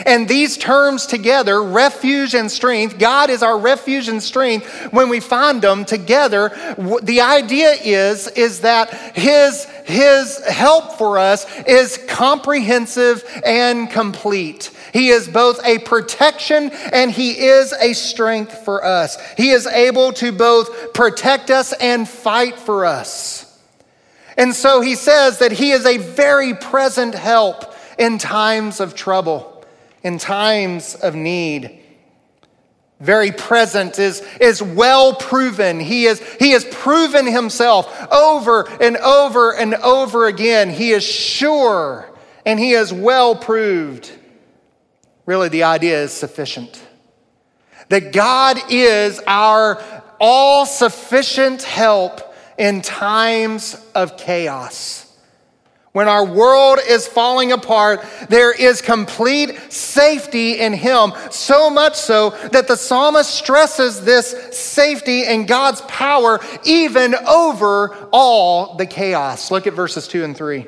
And 0.06 0.28
these 0.28 0.56
terms 0.56 1.06
together, 1.06 1.62
refuge 1.62 2.34
and 2.34 2.50
strength, 2.50 2.98
God 2.98 3.30
is 3.30 3.42
our 3.42 3.58
refuge 3.58 4.08
and 4.08 4.22
strength. 4.22 4.66
When 4.92 5.08
we 5.08 5.20
find 5.20 5.62
them 5.62 5.84
together, 5.84 6.50
the 7.02 7.20
idea 7.20 7.74
is, 7.82 8.28
is 8.28 8.60
that 8.60 8.92
his, 9.16 9.64
his 9.84 10.38
help 10.46 10.98
for 10.98 11.18
us 11.18 11.46
is 11.66 11.98
comprehensive 12.08 13.24
and 13.44 13.90
complete. 13.90 14.70
He 14.92 15.08
is 15.08 15.26
both 15.26 15.58
a 15.64 15.78
protection 15.78 16.70
and 16.92 17.10
He 17.10 17.38
is 17.46 17.72
a 17.72 17.94
strength 17.94 18.64
for 18.64 18.84
us. 18.84 19.18
He 19.36 19.50
is 19.50 19.66
able 19.66 20.12
to 20.14 20.32
both 20.32 20.92
protect 20.92 21.50
us 21.50 21.72
and 21.72 22.08
fight 22.08 22.58
for 22.58 22.84
us. 22.84 23.48
And 24.36 24.54
so 24.54 24.80
He 24.80 24.94
says 24.94 25.38
that 25.38 25.52
He 25.52 25.70
is 25.70 25.86
a 25.86 25.96
very 25.96 26.54
present 26.54 27.14
help 27.14 27.74
in 27.98 28.18
times 28.18 28.80
of 28.80 28.94
trouble, 28.94 29.51
in 30.02 30.18
times 30.18 30.94
of 30.94 31.14
need 31.14 31.82
very 33.02 33.32
present, 33.32 33.98
is, 33.98 34.22
is 34.40 34.62
well 34.62 35.12
proven. 35.12 35.80
He, 35.80 36.04
is, 36.04 36.22
he 36.38 36.52
has 36.52 36.64
proven 36.64 37.26
himself 37.26 38.12
over 38.12 38.68
and 38.80 38.96
over 38.96 39.52
and 39.52 39.74
over 39.74 40.26
again. 40.28 40.70
He 40.70 40.92
is 40.92 41.02
sure 41.02 42.08
and 42.46 42.60
he 42.60 42.72
is 42.72 42.92
well 42.92 43.34
proved. 43.34 44.10
Really, 45.26 45.48
the 45.48 45.64
idea 45.64 46.04
is 46.04 46.12
sufficient. 46.12 46.80
That 47.88 48.12
God 48.12 48.58
is 48.70 49.20
our 49.26 49.82
all 50.20 50.64
sufficient 50.64 51.64
help 51.64 52.20
in 52.56 52.82
times 52.82 53.84
of 53.96 54.16
chaos. 54.16 55.01
When 55.92 56.08
our 56.08 56.24
world 56.24 56.78
is 56.88 57.06
falling 57.06 57.52
apart, 57.52 58.02
there 58.30 58.50
is 58.50 58.80
complete 58.80 59.58
safety 59.70 60.58
in 60.58 60.72
Him. 60.72 61.12
So 61.30 61.68
much 61.68 61.96
so 61.96 62.30
that 62.50 62.66
the 62.66 62.76
psalmist 62.76 63.30
stresses 63.30 64.02
this 64.02 64.34
safety 64.56 65.24
and 65.26 65.46
God's 65.46 65.82
power 65.82 66.40
even 66.64 67.14
over 67.14 67.94
all 68.10 68.76
the 68.76 68.86
chaos. 68.86 69.50
Look 69.50 69.66
at 69.66 69.74
verses 69.74 70.08
2 70.08 70.24
and 70.24 70.34
3. 70.34 70.66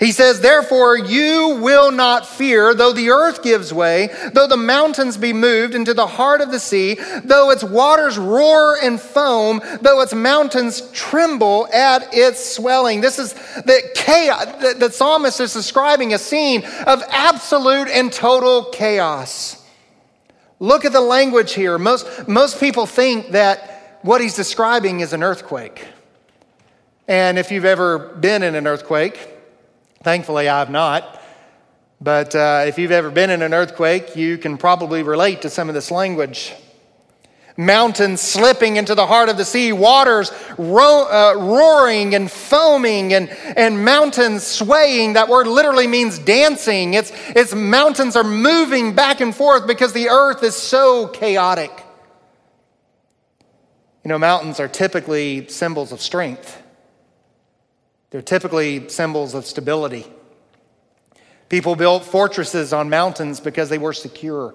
He 0.00 0.12
says, 0.12 0.40
Therefore, 0.40 0.96
you 0.96 1.58
will 1.60 1.92
not 1.92 2.26
fear, 2.26 2.74
though 2.74 2.92
the 2.92 3.10
earth 3.10 3.42
gives 3.42 3.72
way, 3.72 4.08
though 4.32 4.46
the 4.46 4.56
mountains 4.56 5.16
be 5.16 5.32
moved 5.32 5.74
into 5.74 5.94
the 5.94 6.06
heart 6.06 6.40
of 6.40 6.50
the 6.50 6.58
sea, 6.58 6.98
though 7.24 7.50
its 7.50 7.62
waters 7.62 8.18
roar 8.18 8.76
and 8.82 9.00
foam, 9.00 9.60
though 9.80 10.00
its 10.00 10.14
mountains 10.14 10.90
tremble 10.92 11.68
at 11.72 12.12
its 12.14 12.54
swelling. 12.54 13.00
This 13.00 13.18
is 13.18 13.34
the 13.34 13.82
chaos. 13.94 14.46
The, 14.60 14.74
the 14.78 14.90
psalmist 14.90 15.40
is 15.40 15.52
describing 15.52 16.14
a 16.14 16.18
scene 16.18 16.64
of 16.86 17.02
absolute 17.08 17.88
and 17.88 18.12
total 18.12 18.64
chaos. 18.64 19.62
Look 20.58 20.84
at 20.84 20.92
the 20.92 21.00
language 21.00 21.54
here. 21.54 21.78
Most, 21.78 22.28
most 22.28 22.60
people 22.60 22.86
think 22.86 23.32
that 23.32 23.98
what 24.02 24.20
he's 24.20 24.34
describing 24.34 25.00
is 25.00 25.12
an 25.12 25.22
earthquake. 25.22 25.86
And 27.08 27.38
if 27.38 27.50
you've 27.50 27.64
ever 27.64 27.98
been 27.98 28.42
in 28.42 28.54
an 28.54 28.66
earthquake, 28.66 29.28
Thankfully, 30.02 30.48
I 30.48 30.58
have 30.58 30.70
not. 30.70 31.20
But 32.00 32.34
uh, 32.34 32.64
if 32.66 32.78
you've 32.78 32.90
ever 32.90 33.10
been 33.10 33.30
in 33.30 33.42
an 33.42 33.54
earthquake, 33.54 34.16
you 34.16 34.36
can 34.36 34.58
probably 34.58 35.04
relate 35.04 35.42
to 35.42 35.50
some 35.50 35.68
of 35.68 35.74
this 35.74 35.92
language. 35.92 36.52
Mountains 37.56 38.20
slipping 38.20 38.76
into 38.76 38.94
the 38.94 39.06
heart 39.06 39.28
of 39.28 39.36
the 39.36 39.44
sea, 39.44 39.72
waters 39.72 40.32
ro- 40.58 41.06
uh, 41.08 41.34
roaring 41.38 42.14
and 42.14 42.30
foaming, 42.30 43.12
and, 43.12 43.28
and 43.56 43.84
mountains 43.84 44.44
swaying. 44.44 45.12
That 45.12 45.28
word 45.28 45.46
literally 45.46 45.86
means 45.86 46.18
dancing. 46.18 46.94
It's, 46.94 47.12
it's 47.28 47.54
mountains 47.54 48.16
are 48.16 48.24
moving 48.24 48.94
back 48.94 49.20
and 49.20 49.34
forth 49.34 49.66
because 49.66 49.92
the 49.92 50.08
earth 50.08 50.42
is 50.42 50.56
so 50.56 51.06
chaotic. 51.08 51.70
You 54.02 54.08
know, 54.08 54.18
mountains 54.18 54.58
are 54.58 54.68
typically 54.68 55.46
symbols 55.48 55.92
of 55.92 56.00
strength. 56.00 56.61
They're 58.12 58.20
typically 58.20 58.90
symbols 58.90 59.32
of 59.34 59.46
stability. 59.46 60.06
People 61.48 61.76
built 61.76 62.04
fortresses 62.04 62.74
on 62.74 62.90
mountains 62.90 63.40
because 63.40 63.70
they 63.70 63.78
were 63.78 63.94
secure. 63.94 64.54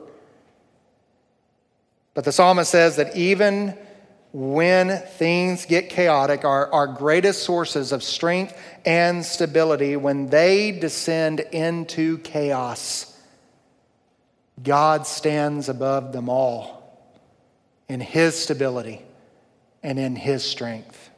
But 2.13 2.23
the 2.23 2.31
psalmist 2.31 2.69
says 2.69 2.97
that 2.97 3.15
even 3.17 3.75
when 4.31 4.99
things 4.99 5.65
get 5.65 5.89
chaotic, 5.89 6.45
our, 6.45 6.71
our 6.71 6.85
greatest 6.85 7.41
sources 7.43 7.91
of 7.91 8.03
strength 8.03 8.55
and 8.85 9.25
stability, 9.25 9.95
when 9.95 10.29
they 10.29 10.71
descend 10.71 11.39
into 11.39 12.19
chaos, 12.19 13.19
God 14.61 15.07
stands 15.07 15.67
above 15.67 16.13
them 16.13 16.29
all 16.29 16.99
in 17.89 18.01
His 18.01 18.37
stability 18.37 19.01
and 19.81 19.97
in 19.97 20.15
His 20.15 20.43
strength. 20.43 21.09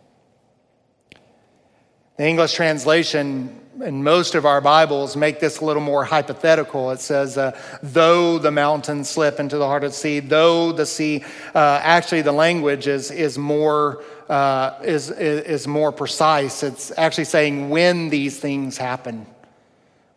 The 2.19 2.27
English 2.27 2.51
translation 2.51 3.57
in 3.81 4.03
most 4.03 4.35
of 4.35 4.45
our 4.45 4.59
Bibles 4.59 5.15
make 5.15 5.39
this 5.39 5.61
a 5.61 5.65
little 5.65 5.81
more 5.81 6.03
hypothetical. 6.03 6.91
It 6.91 6.99
says, 6.99 7.37
uh, 7.37 7.57
though 7.81 8.37
the 8.37 8.51
mountains 8.51 9.07
slip 9.07 9.39
into 9.39 9.57
the 9.57 9.65
heart 9.65 9.85
of 9.85 9.91
the 9.91 9.95
sea, 9.95 10.19
though 10.19 10.73
the 10.73 10.85
sea, 10.85 11.23
uh, 11.55 11.79
actually 11.81 12.21
the 12.23 12.33
language 12.33 12.87
is, 12.87 13.09
is, 13.09 13.37
more, 13.37 14.03
uh, 14.27 14.71
is, 14.83 15.09
is 15.11 15.65
more 15.65 15.93
precise. 15.93 16.61
It's 16.61 16.91
actually 16.97 17.23
saying 17.23 17.69
when 17.69 18.09
these 18.09 18.37
things 18.37 18.77
happen. 18.77 19.25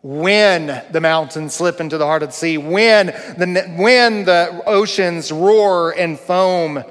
When 0.01 0.83
the 0.91 0.99
mountains 0.99 1.53
slip 1.53 1.79
into 1.79 1.97
the 1.97 2.05
heart 2.05 2.21
of 2.21 2.31
the 2.31 2.35
sea, 2.35 2.57
when 2.57 3.05
the, 3.37 3.73
when 3.77 4.25
the 4.25 4.61
oceans 4.65 5.31
roar 5.31 5.91
and 5.97 6.19
foam. 6.19 6.83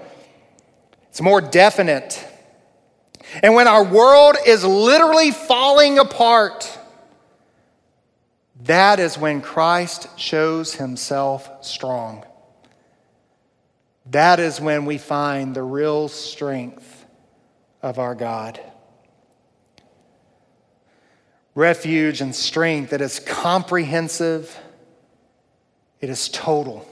It's 1.11 1.21
more 1.21 1.43
definite. 1.43 2.27
And 3.41 3.55
when 3.55 3.69
our 3.69 3.85
world 3.85 4.37
is 4.47 4.65
literally 4.65 5.31
falling 5.31 5.99
apart, 5.99 6.79
that 8.65 9.01
is 9.01 9.17
when 9.17 9.41
Christ 9.41 10.07
shows 10.19 10.75
himself 10.75 11.65
strong. 11.65 12.25
That 14.07 14.41
is 14.41 14.61
when 14.61 14.85
we 14.85 14.99
find 14.99 15.55
the 15.55 15.63
real 15.63 16.09
strength 16.09 17.07
of 17.83 17.99
our 17.99 18.15
God. 18.15 18.61
Refuge 21.55 22.21
and 22.21 22.35
strength 22.35 22.91
that 22.91 23.01
is 23.01 23.21
comprehensive, 23.21 24.59
it 26.01 26.11
is 26.11 26.29
total. 26.29 26.89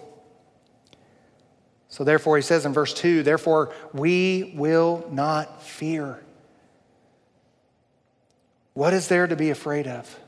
So, 1.88 2.04
therefore, 2.04 2.37
he 2.37 2.42
says 2.42 2.66
in 2.66 2.73
verse 2.73 2.94
2 2.94 3.23
therefore, 3.23 3.73
we 3.92 4.52
will 4.54 5.09
not 5.11 5.62
fear. 5.62 6.23
What 8.80 8.94
is 8.94 9.08
there 9.08 9.26
to 9.26 9.37
be 9.37 9.50
afraid 9.50 9.87
of 9.87 10.18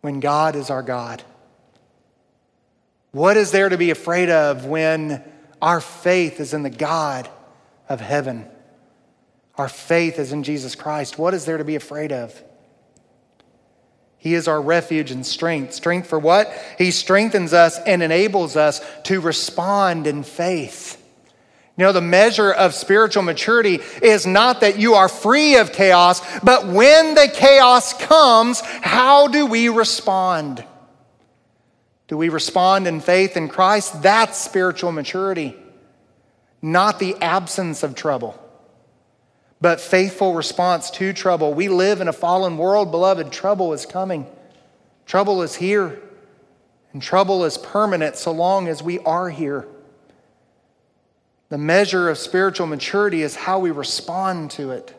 when 0.00 0.20
God 0.20 0.56
is 0.56 0.70
our 0.70 0.82
God? 0.82 1.22
What 3.12 3.36
is 3.36 3.50
there 3.50 3.68
to 3.68 3.76
be 3.76 3.90
afraid 3.90 4.30
of 4.30 4.64
when 4.64 5.22
our 5.60 5.82
faith 5.82 6.40
is 6.40 6.54
in 6.54 6.62
the 6.62 6.70
God 6.70 7.28
of 7.90 8.00
heaven? 8.00 8.48
Our 9.56 9.68
faith 9.68 10.18
is 10.18 10.32
in 10.32 10.44
Jesus 10.44 10.74
Christ. 10.74 11.18
What 11.18 11.34
is 11.34 11.44
there 11.44 11.58
to 11.58 11.64
be 11.64 11.76
afraid 11.76 12.10
of? 12.10 12.42
He 14.16 14.32
is 14.32 14.48
our 14.48 14.62
refuge 14.62 15.10
and 15.10 15.26
strength. 15.26 15.74
Strength 15.74 16.08
for 16.08 16.18
what? 16.18 16.50
He 16.78 16.90
strengthens 16.90 17.52
us 17.52 17.78
and 17.80 18.02
enables 18.02 18.56
us 18.56 18.80
to 19.04 19.20
respond 19.20 20.06
in 20.06 20.22
faith. 20.22 20.99
You 21.80 21.86
know, 21.86 21.92
the 21.92 22.02
measure 22.02 22.52
of 22.52 22.74
spiritual 22.74 23.22
maturity 23.22 23.80
is 24.02 24.26
not 24.26 24.60
that 24.60 24.78
you 24.78 24.96
are 24.96 25.08
free 25.08 25.56
of 25.56 25.72
chaos, 25.72 26.20
but 26.40 26.66
when 26.66 27.14
the 27.14 27.26
chaos 27.32 27.94
comes, 27.94 28.60
how 28.60 29.28
do 29.28 29.46
we 29.46 29.70
respond? 29.70 30.62
Do 32.06 32.18
we 32.18 32.28
respond 32.28 32.86
in 32.86 33.00
faith 33.00 33.34
in 33.34 33.48
Christ? 33.48 34.02
That's 34.02 34.36
spiritual 34.36 34.92
maturity, 34.92 35.56
not 36.60 36.98
the 36.98 37.16
absence 37.22 37.82
of 37.82 37.94
trouble, 37.94 38.38
but 39.62 39.80
faithful 39.80 40.34
response 40.34 40.90
to 40.90 41.14
trouble. 41.14 41.54
We 41.54 41.68
live 41.68 42.02
in 42.02 42.08
a 42.08 42.12
fallen 42.12 42.58
world, 42.58 42.90
beloved. 42.90 43.32
Trouble 43.32 43.72
is 43.72 43.86
coming, 43.86 44.26
trouble 45.06 45.40
is 45.40 45.54
here, 45.54 45.98
and 46.92 47.00
trouble 47.00 47.46
is 47.46 47.56
permanent 47.56 48.16
so 48.16 48.32
long 48.32 48.68
as 48.68 48.82
we 48.82 48.98
are 48.98 49.30
here. 49.30 49.66
The 51.50 51.58
measure 51.58 52.08
of 52.08 52.16
spiritual 52.16 52.68
maturity 52.68 53.22
is 53.22 53.34
how 53.34 53.58
we 53.58 53.72
respond 53.72 54.52
to 54.52 54.70
it. 54.70 54.94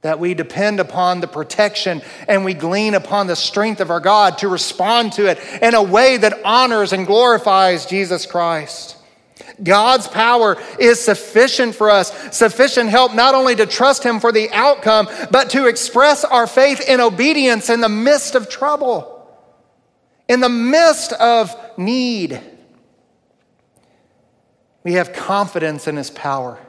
That 0.00 0.18
we 0.18 0.32
depend 0.32 0.80
upon 0.80 1.20
the 1.20 1.26
protection 1.26 2.00
and 2.26 2.44
we 2.44 2.54
glean 2.54 2.94
upon 2.94 3.26
the 3.26 3.36
strength 3.36 3.80
of 3.80 3.90
our 3.90 4.00
God 4.00 4.38
to 4.38 4.48
respond 4.48 5.12
to 5.14 5.30
it 5.30 5.38
in 5.60 5.74
a 5.74 5.82
way 5.82 6.16
that 6.16 6.40
honors 6.44 6.94
and 6.94 7.06
glorifies 7.06 7.84
Jesus 7.84 8.24
Christ. 8.24 8.96
God's 9.62 10.08
power 10.08 10.56
is 10.78 11.00
sufficient 11.00 11.74
for 11.74 11.90
us, 11.90 12.34
sufficient 12.34 12.88
help 12.88 13.14
not 13.14 13.34
only 13.34 13.54
to 13.56 13.66
trust 13.66 14.04
Him 14.04 14.20
for 14.20 14.32
the 14.32 14.50
outcome, 14.52 15.08
but 15.30 15.50
to 15.50 15.66
express 15.66 16.24
our 16.24 16.46
faith 16.46 16.80
in 16.88 17.00
obedience 17.00 17.68
in 17.68 17.80
the 17.80 17.88
midst 17.88 18.34
of 18.34 18.48
trouble, 18.48 19.30
in 20.28 20.40
the 20.40 20.48
midst 20.48 21.12
of 21.14 21.54
need. 21.78 22.40
We 24.86 24.92
have 24.92 25.12
confidence 25.12 25.88
in 25.88 25.96
his 25.96 26.10
power. 26.10 26.60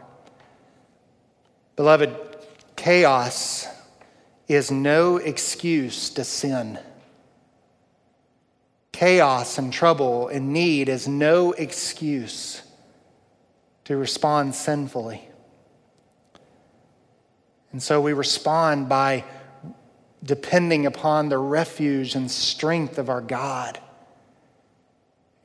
Beloved, 1.76 2.16
chaos 2.76 3.68
is 4.48 4.72
no 4.72 5.18
excuse 5.18 6.10
to 6.10 6.24
sin. 6.24 6.80
Chaos 8.92 9.60
and 9.60 9.72
trouble 9.72 10.30
and 10.30 10.52
need 10.52 10.90
is 10.90 11.08
no 11.08 11.52
excuse 11.52 12.64
to 13.84 13.96
respond 13.96 14.56
sinfully. 14.56 15.22
And 17.72 17.84
so 17.84 18.02
we 18.02 18.14
respond 18.14 18.90
by 18.90 19.26
depending 20.24 20.88
upon 20.88 21.30
the 21.30 21.38
refuge 21.38 22.16
and 22.16 22.32
strength 22.32 22.98
of 22.98 23.12
our 23.12 23.22
God. 23.22 23.80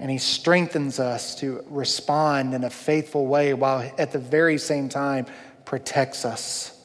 And 0.02 0.10
He 0.10 0.18
strengthens 0.18 0.98
us 0.98 1.36
to 1.36 1.64
respond 1.68 2.54
in 2.54 2.64
a 2.64 2.70
faithful 2.70 3.28
way 3.28 3.54
while 3.54 3.88
at 3.98 4.10
the 4.10 4.18
very 4.18 4.58
same 4.58 4.88
time 4.88 5.26
protects 5.64 6.24
us. 6.24 6.76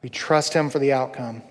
We 0.00 0.08
trust 0.08 0.54
Him 0.54 0.70
for 0.70 0.78
the 0.78 0.94
outcome. 0.94 1.42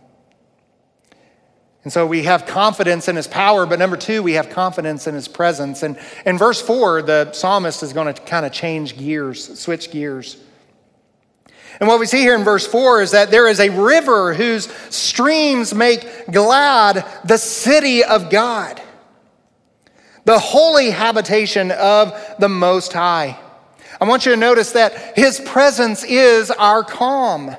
And 1.84 1.94
so 1.94 2.08
we 2.08 2.24
have 2.24 2.48
confidence 2.48 3.10
in 3.10 3.16
his 3.16 3.28
power, 3.28 3.68
but 3.68 3.78
number 3.78 3.96
two, 3.96 4.24
we 4.24 4.34
have 4.34 4.50
confidence 4.50 5.06
in 5.06 5.14
his 5.14 5.28
presence. 5.28 5.84
And 5.84 6.00
in 6.26 6.36
verse 6.38 6.60
four, 6.62 7.04
the 7.04 7.32
psalmist 7.32 7.84
is 7.84 7.94
going 7.94 8.12
to 8.12 8.22
kind 8.24 8.44
of 8.44 8.52
change 8.52 8.98
gears, 8.98 9.60
switch 9.60 9.92
gears. 9.92 10.38
And 11.80 11.88
what 11.88 12.00
we 12.00 12.08
see 12.08 12.22
here 12.22 12.36
in 12.36 12.44
verse 12.44 12.66
four 12.66 13.04
is 13.04 13.12
that 13.12 13.30
there 13.30 13.48
is 13.48 13.60
a 13.60 13.70
river 13.70 14.34
whose 14.34 14.72
streams 14.90 15.76
make 15.76 16.08
glad 16.32 17.06
the 17.24 17.38
city 17.38 18.04
of 18.04 18.32
God 18.32 18.82
the 20.26 20.40
holy 20.40 20.90
habitation 20.90 21.72
of 21.72 22.14
the 22.40 22.50
Most 22.50 22.94
High. 22.94 23.40
I 24.00 24.06
want 24.06 24.26
you 24.26 24.32
to 24.32 24.38
notice 24.38 24.72
that 24.74 25.18
His 25.18 25.40
presence 25.40 26.04
is 26.04 26.52
our 26.52 26.84
calm. 26.84 27.56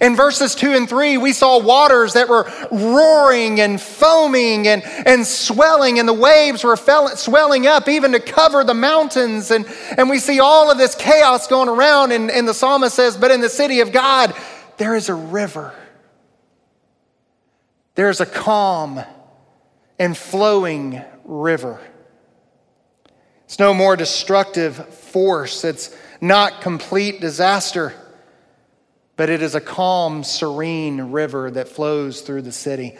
In 0.00 0.16
verses 0.16 0.54
two 0.54 0.72
and 0.72 0.88
three, 0.88 1.18
we 1.18 1.32
saw 1.32 1.60
waters 1.60 2.14
that 2.14 2.28
were 2.28 2.50
roaring 2.70 3.60
and 3.60 3.80
foaming 3.80 4.66
and, 4.66 4.82
and 4.84 5.26
swelling, 5.26 5.98
and 5.98 6.08
the 6.08 6.14
waves 6.14 6.64
were 6.64 6.76
fell, 6.76 7.08
swelling 7.16 7.66
up 7.66 7.88
even 7.88 8.12
to 8.12 8.20
cover 8.20 8.64
the 8.64 8.74
mountains. 8.74 9.50
And, 9.50 9.66
and 9.98 10.08
we 10.08 10.18
see 10.18 10.40
all 10.40 10.70
of 10.70 10.78
this 10.78 10.94
chaos 10.94 11.48
going 11.48 11.68
around, 11.68 12.12
and, 12.12 12.30
and 12.30 12.48
the 12.48 12.54
psalmist 12.54 12.94
says, 12.94 13.16
But 13.16 13.30
in 13.30 13.40
the 13.40 13.48
city 13.48 13.80
of 13.80 13.92
God, 13.92 14.34
there 14.78 14.94
is 14.94 15.08
a 15.08 15.14
river, 15.14 15.74
there's 17.94 18.20
a 18.20 18.26
calm 18.26 19.02
and 19.98 20.16
flowing 20.16 21.02
river. 21.30 21.80
It's 23.44 23.58
no 23.58 23.72
more 23.72 23.96
destructive 23.96 24.76
force, 24.94 25.64
it's 25.64 25.96
not 26.20 26.60
complete 26.60 27.20
disaster, 27.20 27.94
but 29.16 29.30
it 29.30 29.40
is 29.40 29.54
a 29.54 29.60
calm, 29.60 30.24
serene 30.24 31.00
river 31.12 31.50
that 31.50 31.68
flows 31.68 32.20
through 32.20 32.42
the 32.42 32.52
city. 32.52 32.96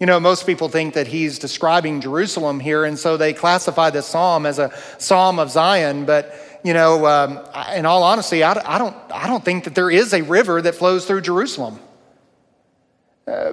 You 0.00 0.06
know, 0.06 0.18
most 0.18 0.46
people 0.46 0.68
think 0.68 0.94
that 0.94 1.06
he's 1.06 1.38
describing 1.38 2.00
Jerusalem 2.00 2.60
here, 2.60 2.84
and 2.84 2.98
so 2.98 3.16
they 3.16 3.32
classify 3.32 3.90
this 3.90 4.06
psalm 4.06 4.46
as 4.46 4.58
a 4.58 4.72
psalm 4.98 5.38
of 5.38 5.50
Zion. 5.50 6.04
But, 6.04 6.34
you 6.64 6.74
know, 6.74 7.06
um, 7.06 7.40
in 7.74 7.86
all 7.86 8.02
honesty, 8.02 8.42
I, 8.42 8.52
I, 8.64 8.78
don't, 8.78 8.96
I 9.12 9.28
don't 9.28 9.44
think 9.44 9.64
that 9.64 9.74
there 9.74 9.90
is 9.90 10.12
a 10.12 10.22
river 10.22 10.60
that 10.62 10.74
flows 10.74 11.04
through 11.04 11.20
Jerusalem. 11.20 11.78
Uh, 13.26 13.52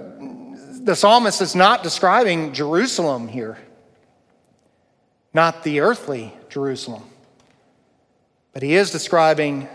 the 0.81 0.95
psalmist 0.95 1.41
is 1.41 1.55
not 1.55 1.83
describing 1.83 2.53
Jerusalem 2.53 3.27
here 3.27 3.57
not 5.33 5.63
the 5.63 5.79
earthly 5.81 6.33
Jerusalem. 6.49 7.03
But 8.53 8.63
he 8.63 8.75
is 8.75 8.91
describing, 8.91 9.67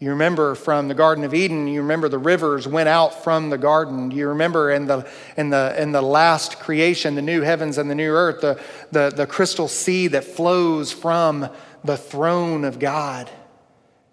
you 0.00 0.10
remember 0.10 0.54
from 0.54 0.88
the 0.88 0.94
Garden 0.94 1.24
of 1.24 1.32
Eden, 1.32 1.68
you 1.68 1.82
remember 1.82 2.08
the 2.08 2.18
rivers 2.18 2.66
went 2.66 2.88
out 2.88 3.22
from 3.22 3.50
the 3.50 3.58
garden. 3.58 4.10
You 4.10 4.28
remember 4.28 4.70
in 4.70 4.86
the, 4.86 5.08
in 5.36 5.50
the, 5.50 5.74
in 5.80 5.92
the 5.92 6.02
last 6.02 6.58
creation, 6.58 7.14
the 7.14 7.22
new 7.22 7.42
heavens 7.42 7.78
and 7.78 7.88
the 7.88 7.94
new 7.94 8.10
earth, 8.10 8.40
the, 8.40 8.60
the, 8.90 9.10
the 9.10 9.26
crystal 9.26 9.68
sea 9.68 10.08
that 10.08 10.24
flows 10.24 10.92
from 10.92 11.48
the 11.84 11.96
throne 11.96 12.64
of 12.64 12.78
God. 12.78 13.30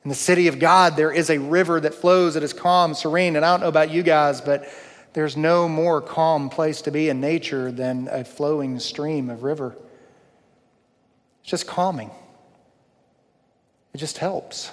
In 0.04 0.10
the 0.10 0.16
city 0.16 0.48
of 0.48 0.60
God, 0.60 0.96
there 0.96 1.12
is 1.12 1.32
a 1.32 1.40
river 1.40 1.80
that 1.80 1.96
flows 1.96 2.36
that 2.36 2.44
is 2.44 2.54
calm, 2.54 2.94
serene. 2.94 3.36
And 3.36 3.44
I 3.44 3.52
don't 3.52 3.62
know 3.62 3.68
about 3.68 3.90
you 3.90 4.04
guys, 4.04 4.40
but 4.40 4.70
there's 5.14 5.36
no 5.36 5.68
more 5.68 6.02
calm 6.02 6.50
place 6.50 6.84
to 6.84 6.92
be 6.92 7.10
in 7.10 7.20
nature 7.20 7.72
than 7.72 8.08
a 8.12 8.24
flowing 8.24 8.80
stream 8.80 9.32
of 9.32 9.42
river. 9.42 9.76
It's 11.46 11.52
just 11.52 11.68
calming, 11.68 12.10
it 13.94 14.00
just 14.00 14.18
helps. 14.18 14.72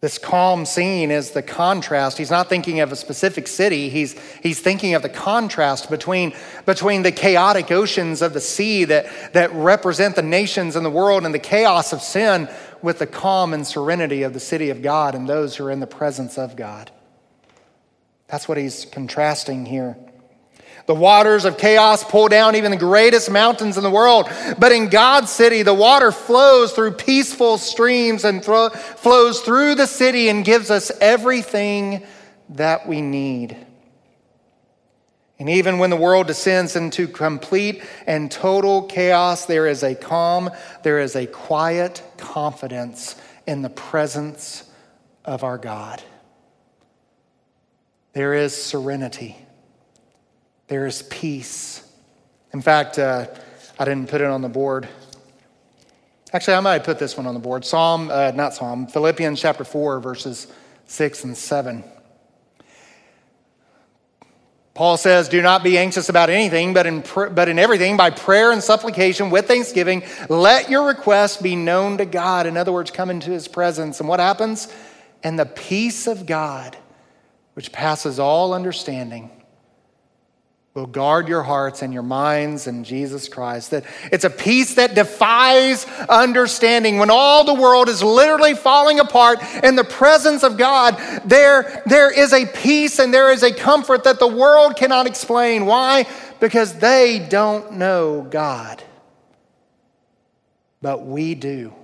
This 0.00 0.16
calm 0.16 0.64
scene 0.64 1.10
is 1.10 1.32
the 1.32 1.42
contrast. 1.42 2.16
He's 2.16 2.30
not 2.30 2.48
thinking 2.48 2.80
of 2.80 2.90
a 2.90 2.96
specific 2.96 3.46
city. 3.46 3.90
He's, 3.90 4.18
he's 4.42 4.58
thinking 4.58 4.94
of 4.94 5.02
the 5.02 5.10
contrast 5.10 5.90
between, 5.90 6.34
between 6.64 7.02
the 7.02 7.12
chaotic 7.12 7.70
oceans 7.70 8.22
of 8.22 8.32
the 8.32 8.40
sea 8.40 8.84
that, 8.84 9.34
that 9.34 9.52
represent 9.52 10.16
the 10.16 10.22
nations 10.22 10.76
and 10.76 10.84
the 10.84 10.90
world 10.90 11.26
and 11.26 11.34
the 11.34 11.38
chaos 11.38 11.92
of 11.92 12.00
sin 12.00 12.48
with 12.80 13.00
the 13.00 13.06
calm 13.06 13.52
and 13.52 13.66
serenity 13.66 14.22
of 14.22 14.32
the 14.32 14.40
city 14.40 14.70
of 14.70 14.80
God 14.80 15.14
and 15.14 15.28
those 15.28 15.56
who 15.56 15.66
are 15.66 15.70
in 15.70 15.80
the 15.80 15.86
presence 15.86 16.38
of 16.38 16.56
God. 16.56 16.90
That's 18.28 18.48
what 18.48 18.56
he's 18.56 18.86
contrasting 18.86 19.66
here. 19.66 19.94
The 20.92 20.98
waters 20.98 21.46
of 21.46 21.56
chaos 21.56 22.04
pull 22.04 22.28
down 22.28 22.54
even 22.54 22.70
the 22.70 22.76
greatest 22.76 23.30
mountains 23.30 23.78
in 23.78 23.82
the 23.82 23.88
world. 23.88 24.28
But 24.58 24.72
in 24.72 24.90
God's 24.90 25.30
city, 25.30 25.62
the 25.62 25.72
water 25.72 26.12
flows 26.12 26.72
through 26.72 26.92
peaceful 26.92 27.56
streams 27.56 28.26
and 28.26 28.44
thro- 28.44 28.68
flows 28.68 29.40
through 29.40 29.76
the 29.76 29.86
city 29.86 30.28
and 30.28 30.44
gives 30.44 30.70
us 30.70 30.92
everything 31.00 32.04
that 32.50 32.86
we 32.86 33.00
need. 33.00 33.56
And 35.38 35.48
even 35.48 35.78
when 35.78 35.88
the 35.88 35.96
world 35.96 36.26
descends 36.26 36.76
into 36.76 37.08
complete 37.08 37.82
and 38.06 38.30
total 38.30 38.82
chaos, 38.82 39.46
there 39.46 39.66
is 39.66 39.82
a 39.82 39.94
calm, 39.94 40.50
there 40.82 40.98
is 40.98 41.16
a 41.16 41.24
quiet 41.24 42.02
confidence 42.18 43.16
in 43.46 43.62
the 43.62 43.70
presence 43.70 44.70
of 45.24 45.42
our 45.42 45.56
God. 45.56 46.02
There 48.12 48.34
is 48.34 48.54
serenity, 48.54 49.38
there 50.68 50.86
is 50.86 51.02
peace. 51.02 51.88
In 52.52 52.62
fact, 52.62 52.98
uh, 52.98 53.26
I 53.78 53.84
didn't 53.84 54.08
put 54.08 54.20
it 54.20 54.26
on 54.26 54.42
the 54.42 54.48
board. 54.48 54.88
Actually, 56.32 56.54
I 56.54 56.60
might 56.60 56.84
put 56.84 56.98
this 56.98 57.16
one 57.16 57.26
on 57.26 57.34
the 57.34 57.40
board. 57.40 57.64
Psalm, 57.64 58.10
uh, 58.10 58.30
not 58.30 58.54
Psalm, 58.54 58.86
Philippians 58.86 59.40
chapter 59.40 59.64
4, 59.64 60.00
verses 60.00 60.46
6 60.86 61.24
and 61.24 61.36
7. 61.36 61.84
Paul 64.74 64.96
says, 64.96 65.28
Do 65.28 65.42
not 65.42 65.62
be 65.62 65.76
anxious 65.76 66.08
about 66.08 66.30
anything, 66.30 66.72
but 66.72 66.86
in, 66.86 67.02
pr- 67.02 67.26
but 67.26 67.48
in 67.48 67.58
everything, 67.58 67.98
by 67.98 68.08
prayer 68.08 68.52
and 68.52 68.62
supplication 68.62 69.28
with 69.28 69.46
thanksgiving, 69.46 70.02
let 70.30 70.70
your 70.70 70.86
requests 70.86 71.36
be 71.36 71.54
known 71.54 71.98
to 71.98 72.06
God. 72.06 72.46
In 72.46 72.56
other 72.56 72.72
words, 72.72 72.90
come 72.90 73.10
into 73.10 73.30
his 73.30 73.48
presence. 73.48 74.00
And 74.00 74.08
what 74.08 74.18
happens? 74.18 74.72
And 75.22 75.38
the 75.38 75.46
peace 75.46 76.06
of 76.06 76.24
God, 76.24 76.76
which 77.52 77.70
passes 77.70 78.18
all 78.18 78.54
understanding, 78.54 79.30
will 80.74 80.86
guard 80.86 81.28
your 81.28 81.42
hearts 81.42 81.82
and 81.82 81.92
your 81.92 82.02
minds 82.02 82.66
in 82.66 82.82
Jesus 82.82 83.28
Christ. 83.28 83.72
That 83.72 83.84
it's 84.10 84.24
a 84.24 84.30
peace 84.30 84.76
that 84.76 84.94
defies 84.94 85.84
understanding. 86.08 86.98
When 86.98 87.10
all 87.10 87.44
the 87.44 87.54
world 87.54 87.90
is 87.90 88.02
literally 88.02 88.54
falling 88.54 88.98
apart 88.98 89.40
in 89.62 89.76
the 89.76 89.84
presence 89.84 90.42
of 90.42 90.56
God, 90.56 90.96
there, 91.26 91.82
there 91.84 92.10
is 92.10 92.32
a 92.32 92.46
peace 92.46 92.98
and 92.98 93.12
there 93.12 93.30
is 93.30 93.42
a 93.42 93.52
comfort 93.52 94.04
that 94.04 94.18
the 94.18 94.26
world 94.26 94.76
cannot 94.76 95.06
explain. 95.06 95.66
Why? 95.66 96.06
Because 96.40 96.78
they 96.78 97.18
don't 97.18 97.72
know 97.72 98.22
God. 98.22 98.82
But 100.80 101.04
we 101.04 101.34
do. 101.34 101.74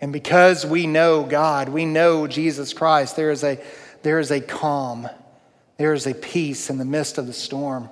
And 0.00 0.12
because 0.12 0.66
we 0.66 0.86
know 0.88 1.22
God, 1.22 1.68
we 1.68 1.84
know 1.84 2.26
Jesus 2.26 2.72
Christ, 2.72 3.14
there 3.14 3.30
is 3.30 3.44
a, 3.44 3.62
there 4.02 4.18
is 4.18 4.30
a 4.32 4.40
calm 4.40 5.08
there 5.80 5.94
is 5.94 6.06
a 6.06 6.12
peace 6.12 6.68
in 6.68 6.76
the 6.76 6.84
midst 6.84 7.16
of 7.16 7.26
the 7.26 7.32
storm. 7.32 7.88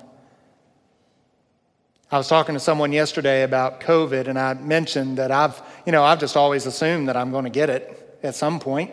I 2.12 2.18
was 2.18 2.29
talking 2.29 2.55
to 2.55 2.61
someone 2.61 2.92
yesterday 2.92 3.44
about 3.44 3.81
COVID, 3.81 4.29
and 4.29 4.38
I 4.38 4.53
mentioned 4.53 5.16
that 5.16 5.31
I've, 5.31 5.59
you 5.87 5.92
know, 5.92 6.05
I've 6.05 6.20
just 6.20 6.37
always 6.37 6.66
assumed 6.66 7.09
that 7.09 7.16
I'm 7.16 7.31
going 7.31 7.44
to 7.44 7.51
get 7.51 7.70
it 7.70 8.18
at 8.22 8.35
some 8.35 8.61
point. 8.61 8.90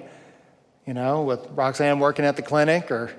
You 0.85 0.93
know, 0.93 1.23
with 1.23 1.45
Roxanne 1.49 1.99
working 1.99 2.23
at 2.23 2.37
the 2.37 2.41
clinic 2.41 2.89
or, 2.89 3.11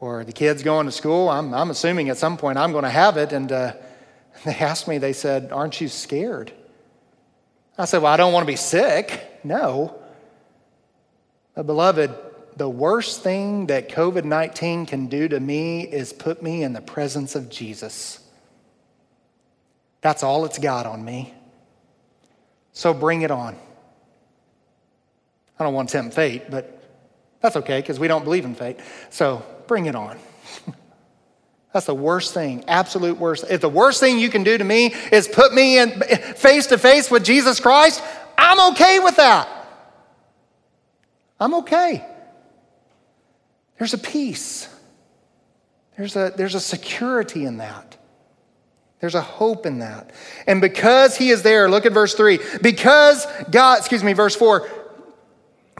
or 0.00 0.22
the 0.22 0.34
kids 0.34 0.62
going 0.62 0.84
to 0.84 0.92
school, 0.92 1.30
I'm, 1.30 1.54
I'm 1.54 1.70
assuming 1.70 2.10
at 2.10 2.18
some 2.18 2.36
point 2.36 2.58
I'm 2.58 2.72
going 2.72 2.84
to 2.84 2.90
have 2.90 3.16
it. 3.16 3.32
And 3.32 3.50
uh, 3.50 3.72
they 4.44 4.56
asked 4.56 4.86
me, 4.86 4.98
they 4.98 5.14
said, 5.14 5.50
Aren't 5.50 5.80
you 5.80 5.88
scared? 5.88 6.52
I 7.78 7.86
said, 7.86 8.02
Well, 8.02 8.12
I 8.12 8.18
don't 8.18 8.34
want 8.34 8.42
to 8.42 8.52
be 8.52 8.56
sick. 8.56 9.40
No. 9.42 9.98
But, 11.54 11.64
beloved, 11.64 12.14
the 12.56 12.68
worst 12.68 13.22
thing 13.22 13.66
that 13.66 13.90
COVID 13.90 14.24
19 14.24 14.86
can 14.86 15.06
do 15.06 15.28
to 15.28 15.38
me 15.38 15.82
is 15.82 16.12
put 16.12 16.42
me 16.42 16.62
in 16.62 16.72
the 16.72 16.80
presence 16.80 17.34
of 17.34 17.50
Jesus. 17.50 18.20
That's 20.00 20.22
all 20.22 20.44
it's 20.46 20.58
got 20.58 20.86
on 20.86 21.04
me. 21.04 21.34
So 22.72 22.94
bring 22.94 23.22
it 23.22 23.30
on. 23.30 23.56
I 25.58 25.64
don't 25.64 25.74
want 25.74 25.88
to 25.90 25.92
tempt 25.92 26.14
fate, 26.14 26.50
but 26.50 26.82
that's 27.40 27.56
okay 27.56 27.80
because 27.80 27.98
we 27.98 28.08
don't 28.08 28.24
believe 28.24 28.44
in 28.44 28.54
fate. 28.54 28.78
So 29.10 29.44
bring 29.66 29.86
it 29.86 29.94
on. 29.94 30.18
That's 31.72 31.86
the 31.86 31.94
worst 31.94 32.32
thing, 32.32 32.64
absolute 32.68 33.18
worst. 33.18 33.44
If 33.50 33.60
the 33.60 33.68
worst 33.68 34.00
thing 34.00 34.18
you 34.18 34.30
can 34.30 34.44
do 34.44 34.56
to 34.56 34.64
me 34.64 34.94
is 35.12 35.28
put 35.28 35.52
me 35.52 35.78
in 35.78 36.00
face 36.00 36.68
to 36.68 36.78
face 36.78 37.10
with 37.10 37.22
Jesus 37.22 37.60
Christ, 37.60 38.02
I'm 38.38 38.72
okay 38.72 38.98
with 38.98 39.16
that. 39.16 39.46
I'm 41.38 41.52
okay. 41.56 42.02
There's 43.78 43.94
a 43.94 43.98
peace. 43.98 44.68
There's 45.96 46.16
a, 46.16 46.32
there's 46.36 46.54
a 46.54 46.60
security 46.60 47.44
in 47.44 47.58
that. 47.58 47.96
There's 49.00 49.14
a 49.14 49.20
hope 49.20 49.66
in 49.66 49.80
that. 49.80 50.10
And 50.46 50.60
because 50.60 51.16
he 51.16 51.30
is 51.30 51.42
there, 51.42 51.68
look 51.68 51.86
at 51.86 51.92
verse 51.92 52.14
3. 52.14 52.38
Because 52.62 53.26
God, 53.50 53.78
excuse 53.78 54.02
me, 54.02 54.14
verse 54.14 54.34
4, 54.34 54.68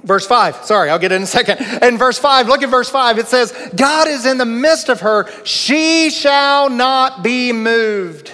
verse 0.05 0.27
5, 0.27 0.65
sorry, 0.65 0.91
I'll 0.91 0.99
get 0.99 1.13
it 1.13 1.17
in 1.17 1.23
a 1.23 1.27
second. 1.27 1.59
And 1.61 1.99
verse 1.99 2.19
5, 2.19 2.49
look 2.49 2.63
at 2.63 2.69
verse 2.69 2.91
5. 2.91 3.19
It 3.19 3.27
says, 3.27 3.53
God 3.75 4.09
is 4.09 4.27
in 4.27 4.39
the 4.39 4.45
midst 4.45 4.89
of 4.89 5.01
her, 5.01 5.31
she 5.45 6.11
shall 6.11 6.69
not 6.69 7.23
be 7.23 7.53
moved. 7.53 8.33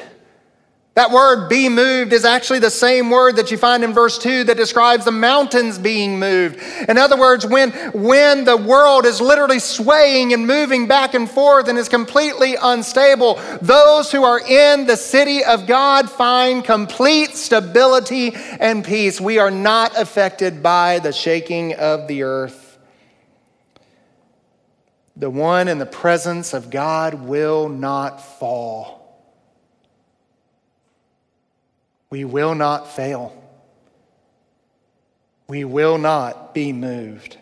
That 0.94 1.10
word 1.10 1.48
be 1.48 1.70
moved 1.70 2.12
is 2.12 2.26
actually 2.26 2.58
the 2.58 2.70
same 2.70 3.08
word 3.08 3.36
that 3.36 3.50
you 3.50 3.56
find 3.56 3.82
in 3.82 3.94
verse 3.94 4.18
2 4.18 4.44
that 4.44 4.58
describes 4.58 5.06
the 5.06 5.10
mountains 5.10 5.78
being 5.78 6.18
moved. 6.18 6.60
In 6.86 6.98
other 6.98 7.16
words, 7.16 7.46
when, 7.46 7.70
when 7.92 8.44
the 8.44 8.58
world 8.58 9.06
is 9.06 9.18
literally 9.18 9.58
swaying 9.58 10.34
and 10.34 10.46
moving 10.46 10.86
back 10.86 11.14
and 11.14 11.30
forth 11.30 11.68
and 11.68 11.78
is 11.78 11.88
completely 11.88 12.56
unstable, 12.60 13.40
those 13.62 14.12
who 14.12 14.22
are 14.22 14.40
in 14.40 14.84
the 14.84 14.98
city 14.98 15.42
of 15.42 15.66
God 15.66 16.10
find 16.10 16.62
complete 16.62 17.36
stability 17.36 18.32
and 18.60 18.84
peace. 18.84 19.18
We 19.18 19.38
are 19.38 19.50
not 19.50 19.98
affected 19.98 20.62
by 20.62 20.98
the 20.98 21.12
shaking 21.12 21.72
of 21.74 22.06
the 22.06 22.24
earth. 22.24 22.78
The 25.16 25.30
one 25.30 25.68
in 25.68 25.78
the 25.78 25.86
presence 25.86 26.52
of 26.52 26.68
God 26.68 27.14
will 27.14 27.70
not 27.70 28.38
fall. 28.38 29.01
We 32.12 32.26
will 32.26 32.54
not 32.54 32.94
fail. 32.94 33.34
We 35.48 35.64
will 35.64 35.96
not 35.96 36.52
be 36.52 36.70
moved. 36.74 37.38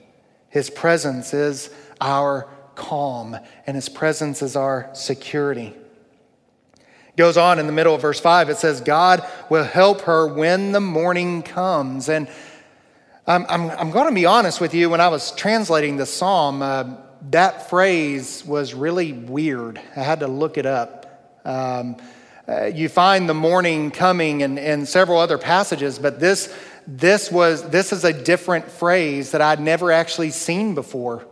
His 0.49 0.71
presence 0.71 1.35
is 1.35 1.71
our 2.01 2.49
calm, 2.77 3.37
and 3.67 3.75
His 3.75 3.89
presence 3.89 4.43
is 4.43 4.55
our 4.55 4.89
security. 4.93 5.75
goes 7.17 7.37
on 7.37 7.59
in 7.59 7.67
the 7.67 7.73
middle 7.73 7.97
of 7.97 8.01
verse 8.01 8.21
5, 8.21 8.49
it 8.49 8.59
says, 8.59 8.81
God 8.81 9.29
will 9.49 9.65
help 9.65 10.03
her 10.03 10.29
when 10.29 10.71
the 10.71 10.81
morning 10.81 11.43
comes. 11.43 12.09
And 12.09 12.29
I'm, 13.27 13.47
I'm, 13.49 13.71
I'm 13.71 13.91
going 13.91 14.07
to 14.07 14.15
be 14.15 14.27
honest 14.27 14.61
with 14.61 14.73
you, 14.73 14.89
when 14.89 15.01
I 15.01 15.09
was 15.09 15.33
translating 15.33 15.97
the 15.97 16.07
psalm, 16.07 16.63
uh, 16.63 16.85
that 17.31 17.69
phrase 17.69 18.45
was 18.47 18.73
really 18.73 19.15
weird. 19.15 19.81
I 19.97 20.03
had 20.05 20.21
to 20.21 20.29
look 20.29 20.59
it 20.59 20.67
up. 20.67 21.41
Um, 21.45 21.97
uh, 22.51 22.65
you 22.65 22.89
find 22.89 23.29
the 23.29 23.35
morning 23.35 23.91
coming 23.93 24.41
in, 24.41 24.59
in 24.59 24.85
several 24.85 25.19
other 25.19 25.39
passages, 25.39 25.99
but 25.99 26.19
this, 26.19 26.53
this, 26.87 27.31
was, 27.31 27.69
this 27.71 27.93
is 27.93 28.05
a 28.05 28.13
different 28.13 28.69
phrase 28.69 29.31
that 29.31 29.41
I'd 29.41 29.61
never 29.61 29.93
actually 29.93 30.31
seen 30.31 30.75
before. 30.75 31.25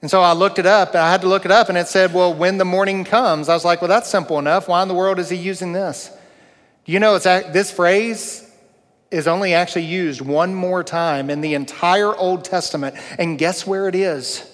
And 0.00 0.08
so 0.08 0.20
I 0.20 0.34
looked 0.34 0.60
it 0.60 0.66
up, 0.66 0.90
and 0.90 0.98
I 0.98 1.10
had 1.10 1.22
to 1.22 1.28
look 1.28 1.44
it 1.44 1.50
up, 1.50 1.68
and 1.68 1.76
it 1.76 1.88
said, 1.88 2.14
Well, 2.14 2.32
when 2.32 2.56
the 2.56 2.64
morning 2.64 3.04
comes. 3.04 3.48
I 3.48 3.54
was 3.54 3.64
like, 3.64 3.82
Well, 3.82 3.88
that's 3.88 4.08
simple 4.08 4.38
enough. 4.38 4.68
Why 4.68 4.80
in 4.82 4.88
the 4.88 4.94
world 4.94 5.18
is 5.18 5.28
he 5.28 5.36
using 5.36 5.72
this? 5.72 6.10
Do 6.84 6.92
you 6.92 7.00
know 7.00 7.16
it's, 7.16 7.24
this 7.24 7.72
phrase 7.72 8.48
is 9.10 9.26
only 9.26 9.54
actually 9.54 9.86
used 9.86 10.20
one 10.20 10.54
more 10.54 10.84
time 10.84 11.30
in 11.30 11.40
the 11.40 11.54
entire 11.54 12.14
Old 12.14 12.44
Testament. 12.44 12.94
And 13.18 13.38
guess 13.38 13.66
where 13.66 13.88
it 13.88 13.94
is? 13.94 14.48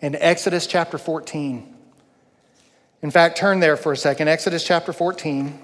In 0.00 0.14
Exodus 0.14 0.66
chapter 0.66 0.98
14. 0.98 1.71
In 3.02 3.10
fact, 3.10 3.36
turn 3.36 3.58
there 3.60 3.76
for 3.76 3.92
a 3.92 3.96
second. 3.96 4.28
Exodus 4.28 4.64
chapter 4.64 4.92
14, 4.92 5.58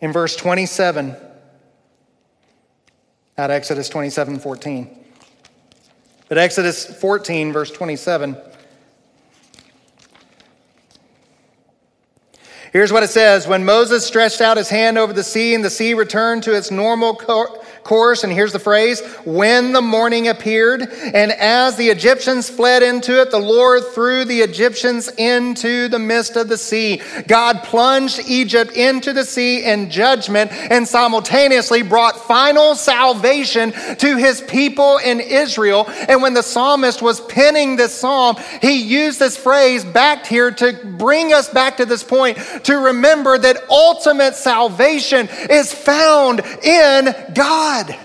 in 0.00 0.12
verse 0.12 0.36
27. 0.36 1.16
At 3.38 3.50
Exodus 3.50 3.88
27 3.88 4.38
14. 4.38 5.04
But 6.28 6.38
Exodus 6.38 6.84
14, 7.00 7.52
verse 7.52 7.70
27. 7.70 8.36
Here's 12.72 12.92
what 12.92 13.02
it 13.02 13.10
says 13.10 13.46
When 13.46 13.64
Moses 13.64 14.04
stretched 14.04 14.40
out 14.40 14.58
his 14.58 14.68
hand 14.68 14.98
over 14.98 15.12
the 15.12 15.22
sea, 15.22 15.54
and 15.54 15.64
the 15.64 15.70
sea 15.70 15.94
returned 15.94 16.42
to 16.42 16.54
its 16.54 16.70
normal 16.70 17.14
course, 17.84 18.24
and 18.24 18.32
here's 18.32 18.52
the 18.52 18.58
phrase 18.58 19.00
when 19.24 19.72
the 19.72 19.82
morning 19.82 20.28
appeared, 20.28 20.82
and 20.82 21.32
as 21.32 21.76
the 21.76 21.88
Egyptians 21.88 22.48
fled 22.48 22.82
into 22.82 23.20
it, 23.20 23.30
the 23.30 23.38
Lord 23.38 23.82
threw 23.94 24.24
the 24.24 24.40
Egyptians 24.40 25.08
into 25.16 25.88
the 25.88 25.98
midst 25.98 26.36
of 26.36 26.48
the 26.48 26.58
sea. 26.58 27.00
God 27.26 27.62
plunged 27.64 28.20
Egypt 28.26 28.72
into 28.72 29.12
the 29.12 29.24
sea 29.24 29.64
in 29.64 29.90
judgment 29.90 30.52
and 30.52 30.86
simultaneously 30.86 31.82
brought 31.82 32.26
final 32.26 32.74
salvation 32.74 33.72
to 33.96 34.16
his 34.16 34.40
people 34.42 34.98
in 34.98 35.20
Israel. 35.20 35.86
And 36.08 36.22
when 36.22 36.34
the 36.34 36.42
psalmist 36.42 37.02
was 37.02 37.20
penning 37.20 37.76
this 37.76 37.94
psalm, 37.94 38.36
he 38.60 38.82
used 38.82 39.18
this 39.18 39.36
phrase 39.36 39.84
back 39.84 40.26
here 40.26 40.50
to 40.50 40.72
bring 40.84 41.32
us 41.32 41.48
back 41.48 41.78
to 41.78 41.86
this 41.86 42.02
point 42.02 42.38
to 42.64 42.76
remember 42.76 43.38
that 43.38 43.64
ultimate 43.70 44.34
salvation 44.34 45.28
is 45.50 45.72
found 45.72 46.40
in 46.62 47.14
God. 47.34 47.71
God. 47.72 47.96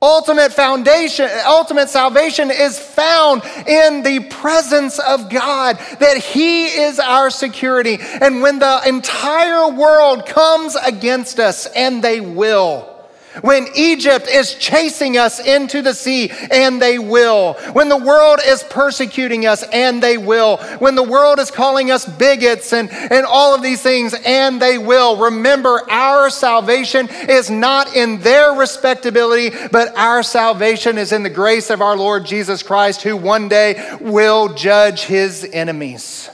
Ultimate 0.00 0.52
foundation, 0.52 1.28
ultimate 1.46 1.88
salvation 1.88 2.50
is 2.50 2.78
found 2.78 3.42
in 3.66 4.02
the 4.02 4.20
presence 4.28 4.98
of 4.98 5.30
God, 5.30 5.78
that 5.98 6.18
He 6.18 6.66
is 6.66 7.00
our 7.00 7.30
security. 7.30 7.98
And 8.00 8.42
when 8.42 8.58
the 8.58 8.82
entire 8.86 9.70
world 9.70 10.26
comes 10.26 10.76
against 10.76 11.40
us, 11.40 11.66
and 11.66 12.04
they 12.04 12.20
will, 12.20 12.93
when 13.40 13.66
Egypt 13.74 14.28
is 14.28 14.54
chasing 14.54 15.16
us 15.16 15.40
into 15.40 15.82
the 15.82 15.94
sea, 15.94 16.30
and 16.50 16.80
they 16.80 16.98
will. 16.98 17.54
When 17.72 17.88
the 17.88 17.96
world 17.96 18.40
is 18.44 18.62
persecuting 18.64 19.46
us, 19.46 19.62
and 19.72 20.02
they 20.02 20.18
will. 20.18 20.58
When 20.78 20.94
the 20.94 21.02
world 21.02 21.38
is 21.38 21.50
calling 21.50 21.90
us 21.90 22.04
bigots 22.04 22.72
and, 22.72 22.90
and 22.90 23.26
all 23.26 23.54
of 23.54 23.62
these 23.62 23.82
things, 23.82 24.14
and 24.24 24.60
they 24.60 24.78
will. 24.78 25.16
Remember, 25.16 25.82
our 25.90 26.30
salvation 26.30 27.08
is 27.28 27.50
not 27.50 27.94
in 27.96 28.20
their 28.20 28.52
respectability, 28.52 29.50
but 29.72 29.96
our 29.96 30.22
salvation 30.22 30.98
is 30.98 31.12
in 31.12 31.22
the 31.22 31.30
grace 31.30 31.70
of 31.70 31.80
our 31.80 31.96
Lord 31.96 32.24
Jesus 32.24 32.62
Christ, 32.62 33.02
who 33.02 33.16
one 33.16 33.48
day 33.48 33.96
will 34.00 34.54
judge 34.54 35.02
his 35.04 35.48
enemies. 35.52 36.30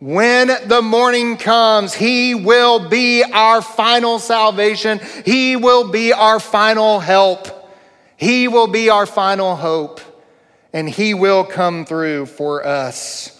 When 0.00 0.48
the 0.66 0.80
morning 0.80 1.36
comes, 1.36 1.92
He 1.92 2.34
will 2.34 2.88
be 2.88 3.22
our 3.22 3.60
final 3.60 4.18
salvation. 4.18 4.98
He 5.26 5.56
will 5.56 5.90
be 5.90 6.14
our 6.14 6.40
final 6.40 7.00
help. 7.00 7.48
He 8.16 8.48
will 8.48 8.66
be 8.66 8.88
our 8.88 9.04
final 9.04 9.56
hope. 9.56 10.00
And 10.72 10.88
He 10.88 11.12
will 11.12 11.44
come 11.44 11.84
through 11.84 12.26
for 12.26 12.66
us. 12.66 13.36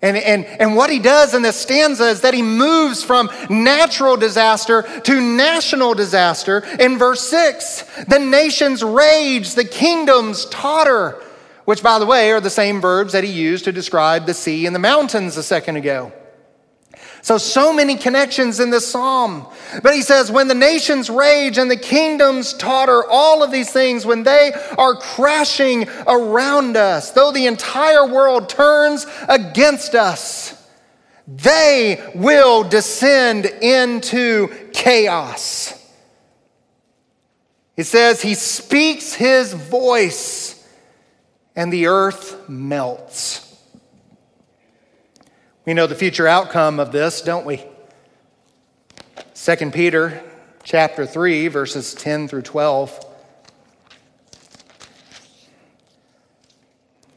And, 0.00 0.16
and, 0.16 0.44
and 0.44 0.76
what 0.76 0.90
he 0.90 1.00
does 1.00 1.34
in 1.34 1.42
this 1.42 1.56
stanza 1.56 2.04
is 2.04 2.20
that 2.20 2.32
he 2.32 2.40
moves 2.40 3.02
from 3.02 3.28
natural 3.50 4.16
disaster 4.16 4.82
to 4.82 5.20
national 5.20 5.94
disaster. 5.94 6.64
In 6.78 6.98
verse 6.98 7.28
6, 7.28 8.04
the 8.04 8.20
nations 8.20 8.84
rage, 8.84 9.56
the 9.56 9.64
kingdoms 9.64 10.44
totter 10.46 11.20
which, 11.68 11.82
by 11.82 11.98
the 11.98 12.06
way, 12.06 12.32
are 12.32 12.40
the 12.40 12.48
same 12.48 12.80
verbs 12.80 13.12
that 13.12 13.24
he 13.24 13.30
used 13.30 13.66
to 13.66 13.72
describe 13.72 14.24
the 14.24 14.32
sea 14.32 14.64
and 14.64 14.74
the 14.74 14.78
mountains 14.78 15.36
a 15.36 15.42
second 15.42 15.76
ago. 15.76 16.10
So, 17.20 17.36
so 17.36 17.74
many 17.74 17.96
connections 17.96 18.58
in 18.58 18.70
this 18.70 18.90
psalm. 18.90 19.46
But 19.82 19.92
he 19.92 20.00
says, 20.00 20.32
when 20.32 20.48
the 20.48 20.54
nations 20.54 21.10
rage 21.10 21.58
and 21.58 21.70
the 21.70 21.76
kingdoms 21.76 22.54
totter, 22.54 23.04
all 23.10 23.42
of 23.42 23.50
these 23.50 23.70
things, 23.70 24.06
when 24.06 24.22
they 24.22 24.54
are 24.78 24.94
crashing 24.94 25.86
around 26.06 26.78
us, 26.78 27.10
though 27.10 27.32
the 27.32 27.44
entire 27.44 28.06
world 28.06 28.48
turns 28.48 29.06
against 29.28 29.94
us, 29.94 30.66
they 31.26 32.02
will 32.14 32.64
descend 32.64 33.44
into 33.44 34.48
chaos. 34.72 35.74
He 37.76 37.82
says, 37.82 38.22
He 38.22 38.32
speaks 38.32 39.12
His 39.12 39.52
voice 39.52 40.57
and 41.58 41.72
the 41.72 41.88
earth 41.88 42.48
melts. 42.48 43.44
We 45.66 45.74
know 45.74 45.88
the 45.88 45.96
future 45.96 46.28
outcome 46.28 46.78
of 46.78 46.92
this, 46.92 47.20
don't 47.20 47.44
we? 47.44 47.64
2 49.34 49.72
Peter 49.72 50.22
chapter 50.62 51.04
3 51.04 51.48
verses 51.48 51.94
10 51.94 52.28
through 52.28 52.42
12. 52.42 53.06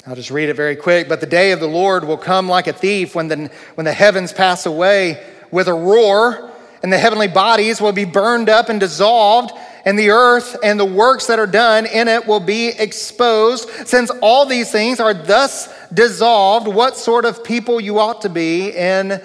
I'll 0.08 0.15
just 0.15 0.32
read 0.32 0.49
it 0.49 0.56
very 0.56 0.75
quick. 0.75 1.08
But 1.08 1.19
the 1.19 1.27
day 1.27 1.51
of 1.51 1.60
the 1.60 1.67
Lord 1.67 2.04
will 2.04 2.17
come 2.17 2.49
like 2.49 2.65
a 2.65 2.73
thief 2.73 3.13
when 3.13 3.27
the, 3.27 3.51
when 3.75 3.86
the 3.86 3.93
heavens 3.93 4.34
pass 4.34 4.65
away 4.65 5.23
with 5.51 5.67
a 5.67 5.73
roar, 5.73 6.51
and 6.82 6.91
the 6.91 6.97
heavenly 6.97 7.27
bodies 7.27 7.80
will 7.80 7.91
be 7.91 8.06
burned 8.06 8.49
up 8.49 8.69
and 8.69 8.80
dissolved 8.80 9.54
and 9.86 9.98
the 9.98 10.12
earth 10.12 10.58
and 10.63 10.80
the 10.80 10.86
works 10.86 11.28
that 11.28 11.39
are 11.39 11.48
done 11.48 11.86
in 11.86 12.08
it 12.08 12.28
will 12.28 12.39
be 12.39 12.70
exposed. 12.70 13.70
Since 13.88 14.12
all 14.22 14.46
these 14.46 14.72
things 14.72 15.00
are 15.00 15.13
thus 15.13 15.74
dissolved, 15.94 16.67
what 16.67 16.98
sort 16.98 17.26
of 17.26 17.44
people 17.44 17.80
you 17.82 18.00
ought 18.00 18.22
to 18.22 18.30
be 18.30 18.70
in, 18.70 19.22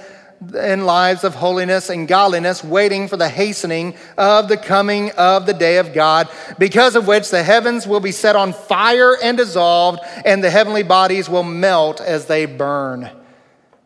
in 0.55 0.87
lives 0.87 1.25
of 1.25 1.35
holiness 1.35 1.91
and 1.91 2.09
godliness, 2.09 2.65
waiting 2.65 3.09
for 3.09 3.17
the 3.17 3.29
hastening 3.29 3.95
of 4.17 4.49
the 4.49 4.57
coming 4.57 5.11
of 5.13 5.47
the 5.47 5.55
day 5.55 5.79
of 5.79 5.93
God, 5.93 6.29
because 6.59 6.97
of 6.97 7.07
which 7.07 7.31
the 7.31 7.43
heavens 7.43 7.87
will 7.87 8.01
be 8.01 8.13
set 8.13 8.37
on 8.37 8.53
fire 8.53 9.17
and 9.23 9.37
dissolved, 9.37 10.01
and 10.25 10.43
the 10.43 10.51
heavenly 10.51 10.83
bodies 10.83 11.29
will 11.29 11.43
melt 11.43 12.01
as 12.01 12.27
they 12.27 12.47
burn. 12.47 13.11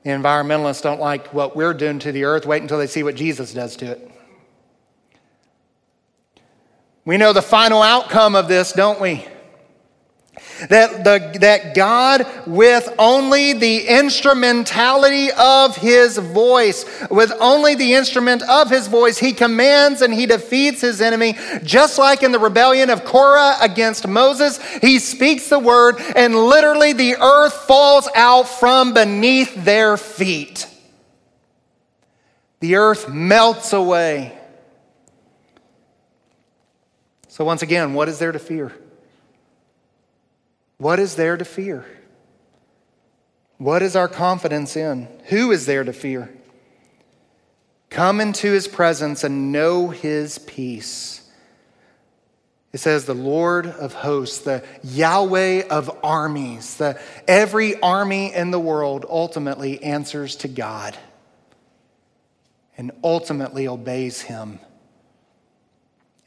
The 0.03 0.11
environmentalists 0.11 0.83
don't 0.83 1.01
like 1.01 1.35
what 1.35 1.55
we're 1.55 1.75
doing 1.75 1.99
to 2.01 2.13
the 2.13 2.25
earth. 2.25 2.47
Wait 2.47 2.63
until 2.63 2.79
they 2.79 2.87
see 2.87 3.03
what 3.03 3.17
Jesus 3.17 3.53
does 3.53 3.77
to 3.77 3.91
it. 3.93 4.11
We 7.05 7.17
know 7.17 7.33
the 7.33 7.43
final 7.43 7.83
outcome 7.83 8.35
of 8.35 8.49
this, 8.49 8.73
don't 8.73 9.01
we? 9.01 9.27
That, 10.69 11.05
the, 11.05 11.39
that 11.41 11.75
God, 11.75 12.27
with 12.47 12.93
only 12.99 13.55
the 13.55 13.87
instrumentality 13.87 15.31
of 15.33 15.77
his 15.77 16.19
voice, 16.19 16.85
with 17.11 17.33
only 17.41 17.75
the 17.75 17.95
instrument 17.95 18.43
of 18.43 18.69
his 18.69 18.87
voice, 18.87 19.19
he 19.19 19.33
commands 19.33 20.03
and 20.03 20.13
he 20.13 20.27
defeats 20.27 20.83
his 20.83 21.01
enemy. 21.01 21.37
Just 21.63 21.99
like 21.99 22.23
in 22.23 22.33
the 22.33 22.39
rebellion 22.39 22.91
of 22.91 23.07
Korah 23.07 23.57
against 23.63 24.07
Moses, 24.07 24.61
he 24.81 24.99
speaks 24.99 25.49
the 25.49 25.59
word, 25.59 25.97
and 26.15 26.37
literally 26.37 26.93
the 26.93 27.17
earth 27.17 27.55
falls 27.55 28.09
out 28.15 28.47
from 28.47 28.93
beneath 28.93 29.65
their 29.65 29.97
feet. 29.97 30.67
The 32.61 32.77
earth 32.77 33.09
melts 33.09 33.73
away. 33.73 34.40
So, 37.31 37.45
once 37.45 37.63
again, 37.63 37.95
what 37.95 38.09
is 38.09 38.19
there 38.19 38.33
to 38.33 38.41
fear? 38.41 38.73
What 40.79 40.99
is 40.99 41.15
there 41.15 41.37
to 41.37 41.45
fear? 41.45 41.87
What 43.57 43.83
is 43.83 43.95
our 43.95 44.09
confidence 44.09 44.77
in? 44.77 45.07
Who 45.27 45.53
is 45.53 45.65
there 45.65 45.85
to 45.85 45.93
fear? 45.93 46.29
Come 47.89 48.21
into 48.21 48.51
his 48.51 48.67
presence 48.67 49.23
and 49.23 49.53
know 49.53 49.91
his 49.91 50.39
peace. 50.39 51.31
It 52.73 52.79
says 52.79 53.05
the 53.05 53.15
Lord 53.15 53.69
of 53.69 53.95
hosts, 53.95 54.41
the 54.41 54.65
Yahweh 54.83 55.69
of 55.69 55.89
armies, 56.03 56.79
the 56.79 57.01
every 57.29 57.81
army 57.81 58.35
in 58.35 58.51
the 58.51 58.61
world 58.61 59.07
ultimately 59.09 59.81
answers 59.85 60.35
to 60.37 60.49
God 60.49 60.99
and 62.77 62.91
ultimately 63.05 63.69
obeys 63.69 64.23
him 64.23 64.59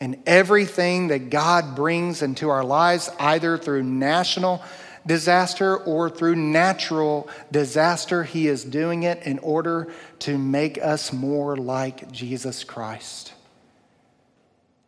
and 0.04 0.22
everything 0.26 1.08
that 1.08 1.30
God 1.30 1.78
brings 1.78 2.22
into 2.22 2.50
our 2.50 2.66
lives, 2.66 3.10
either 3.22 3.58
through 3.58 3.84
national 3.84 4.62
disaster 5.08 5.78
or 5.78 6.10
through 6.10 6.36
natural 6.36 7.30
disaster, 7.54 8.26
He 8.26 8.50
is 8.50 8.66
doing 8.66 9.04
it 9.04 9.24
in 9.24 9.40
order 9.40 9.94
to 10.20 10.38
make 10.38 10.78
us 10.78 11.14
more 11.14 11.56
like 11.56 12.12
Jesus 12.12 12.66
Christ, 12.66 13.32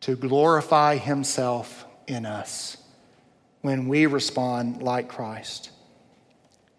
to 0.01 0.17
glorify 0.17 0.97
Himself 0.97 1.85
in 2.07 2.25
us 2.25 2.75
when 3.61 3.87
we 3.87 4.07
respond 4.07 4.83
like 4.83 5.07
Christ. 5.07 5.69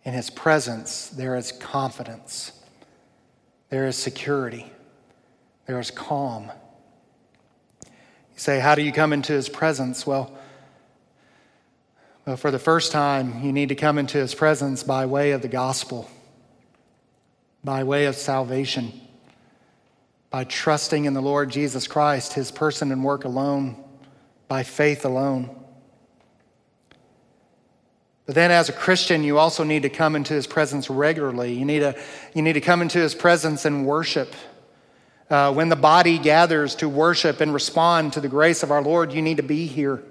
In 0.05 0.13
His 0.13 0.29
presence, 0.29 1.09
there 1.09 1.37
is 1.37 1.53
confidence, 1.53 2.53
there 3.71 3.87
is 3.87 3.97
security, 3.97 4.71
there 5.65 5.81
is 5.81 5.91
calm. 5.91 6.53
You 8.37 8.41
say, 8.41 8.61
How 8.61 8.75
do 8.75 8.83
you 8.83 8.93
come 8.93 9.13
into 9.13 9.33
his 9.33 9.49
presence? 9.49 10.07
Well, 10.07 10.37
well, 12.27 12.37
for 12.37 12.51
the 12.51 12.59
first 12.59 12.91
time, 12.91 13.45
you 13.45 13.53
need 13.53 13.69
to 13.69 13.77
come 13.77 13.99
into 13.99 14.19
his 14.19 14.35
presence 14.35 14.83
by 14.83 15.07
way 15.07 15.31
of 15.31 15.43
the 15.43 15.49
gospel, 15.49 16.11
by 17.63 17.85
way 17.85 18.07
of 18.07 18.17
salvation, 18.17 18.93
by 20.29 20.43
trusting 20.43 21.05
in 21.05 21.15
the 21.15 21.23
Lord 21.23 21.51
Jesus 21.51 21.87
Christ, 21.87 22.33
his 22.33 22.51
person 22.51 22.91
and 22.91 23.05
work 23.05 23.25
alone, 23.25 23.77
by 24.49 24.65
faith 24.65 25.05
alone. 25.05 25.55
But 28.27 28.35
then, 28.35 28.51
as 28.51 28.69
a 28.69 28.73
Christian, 28.73 29.23
you 29.23 29.39
also 29.39 29.63
need 29.63 29.83
to 29.83 29.89
come 29.89 30.17
into 30.17 30.35
his 30.35 30.49
presence 30.49 30.91
regularly. 30.91 31.55
You 31.55 31.65
need 31.65 31.79
to, 31.79 31.97
you 32.35 32.43
need 32.43 32.55
to 32.55 32.61
come 32.61 32.83
into 32.83 32.99
his 32.99 33.15
presence 33.15 33.65
and 33.65 33.87
worship. 33.87 34.35
Uh, 35.29 35.53
when 35.53 35.69
the 35.69 35.77
body 35.77 36.19
gathers 36.19 36.77
to 36.77 36.89
worship 36.89 37.41
and 37.41 37.53
respond 37.53 38.13
to 38.13 38.21
the 38.21 38.29
grace 38.29 38.63
of 38.63 38.71
our 38.71 38.83
Lord, 38.83 39.13
you 39.13 39.23
need 39.23 39.39
to 39.39 39.43
be 39.43 39.67
here. 39.67 40.03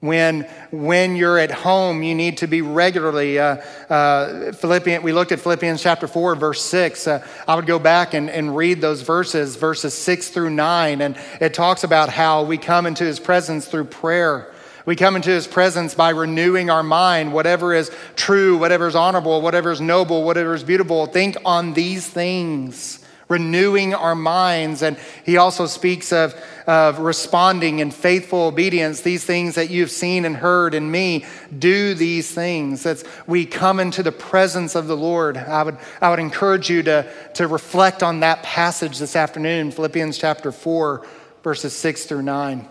When, 0.00 0.42
when 0.70 1.16
you're 1.16 1.38
at 1.38 1.50
home, 1.50 2.02
you 2.02 2.14
need 2.14 2.38
to 2.38 2.46
be 2.46 2.62
regularly. 2.62 3.38
Uh, 3.38 3.56
uh, 3.90 4.52
Philippians, 4.52 5.02
we 5.02 5.12
looked 5.12 5.32
at 5.32 5.40
Philippians 5.40 5.82
chapter 5.82 6.06
4, 6.06 6.36
verse 6.36 6.62
6. 6.62 7.06
Uh, 7.06 7.26
I 7.46 7.56
would 7.56 7.66
go 7.66 7.78
back 7.78 8.14
and, 8.14 8.30
and 8.30 8.56
read 8.56 8.80
those 8.80 9.02
verses, 9.02 9.56
verses 9.56 9.92
6 9.94 10.28
through 10.28 10.50
9, 10.50 11.02
and 11.02 11.18
it 11.40 11.52
talks 11.52 11.84
about 11.84 12.08
how 12.08 12.44
we 12.44 12.56
come 12.56 12.86
into 12.86 13.04
his 13.04 13.18
presence 13.18 13.66
through 13.66 13.86
prayer. 13.86 14.54
We 14.86 14.96
come 14.96 15.16
into 15.16 15.30
his 15.30 15.46
presence 15.46 15.94
by 15.94 16.10
renewing 16.10 16.70
our 16.70 16.84
mind, 16.84 17.34
whatever 17.34 17.74
is 17.74 17.90
true, 18.16 18.56
whatever 18.56 18.86
is 18.86 18.94
honorable, 18.94 19.42
whatever 19.42 19.70
is 19.70 19.82
noble, 19.82 20.22
whatever 20.22 20.54
is 20.54 20.62
beautiful. 20.62 21.06
Think 21.06 21.36
on 21.44 21.74
these 21.74 22.06
things 22.06 23.04
renewing 23.28 23.94
our 23.94 24.14
minds. 24.14 24.82
And 24.82 24.96
he 25.24 25.36
also 25.36 25.66
speaks 25.66 26.12
of, 26.12 26.34
of 26.66 26.98
responding 26.98 27.78
in 27.78 27.90
faithful 27.90 28.46
obedience. 28.46 29.02
These 29.02 29.24
things 29.24 29.54
that 29.54 29.70
you've 29.70 29.90
seen 29.90 30.24
and 30.24 30.36
heard 30.36 30.74
in 30.74 30.90
me, 30.90 31.24
do 31.56 31.94
these 31.94 32.30
things. 32.30 32.82
That's 32.82 33.04
we 33.26 33.46
come 33.46 33.80
into 33.80 34.02
the 34.02 34.12
presence 34.12 34.74
of 34.74 34.86
the 34.86 34.96
Lord. 34.96 35.36
I 35.36 35.62
would, 35.62 35.78
I 36.00 36.10
would 36.10 36.18
encourage 36.18 36.70
you 36.70 36.82
to, 36.84 37.10
to 37.34 37.46
reflect 37.46 38.02
on 38.02 38.20
that 38.20 38.42
passage 38.42 38.98
this 38.98 39.14
afternoon, 39.14 39.70
Philippians 39.70 40.18
chapter 40.18 40.50
4, 40.50 41.06
verses 41.42 41.74
6 41.74 42.06
through 42.06 42.22
9. 42.22 42.68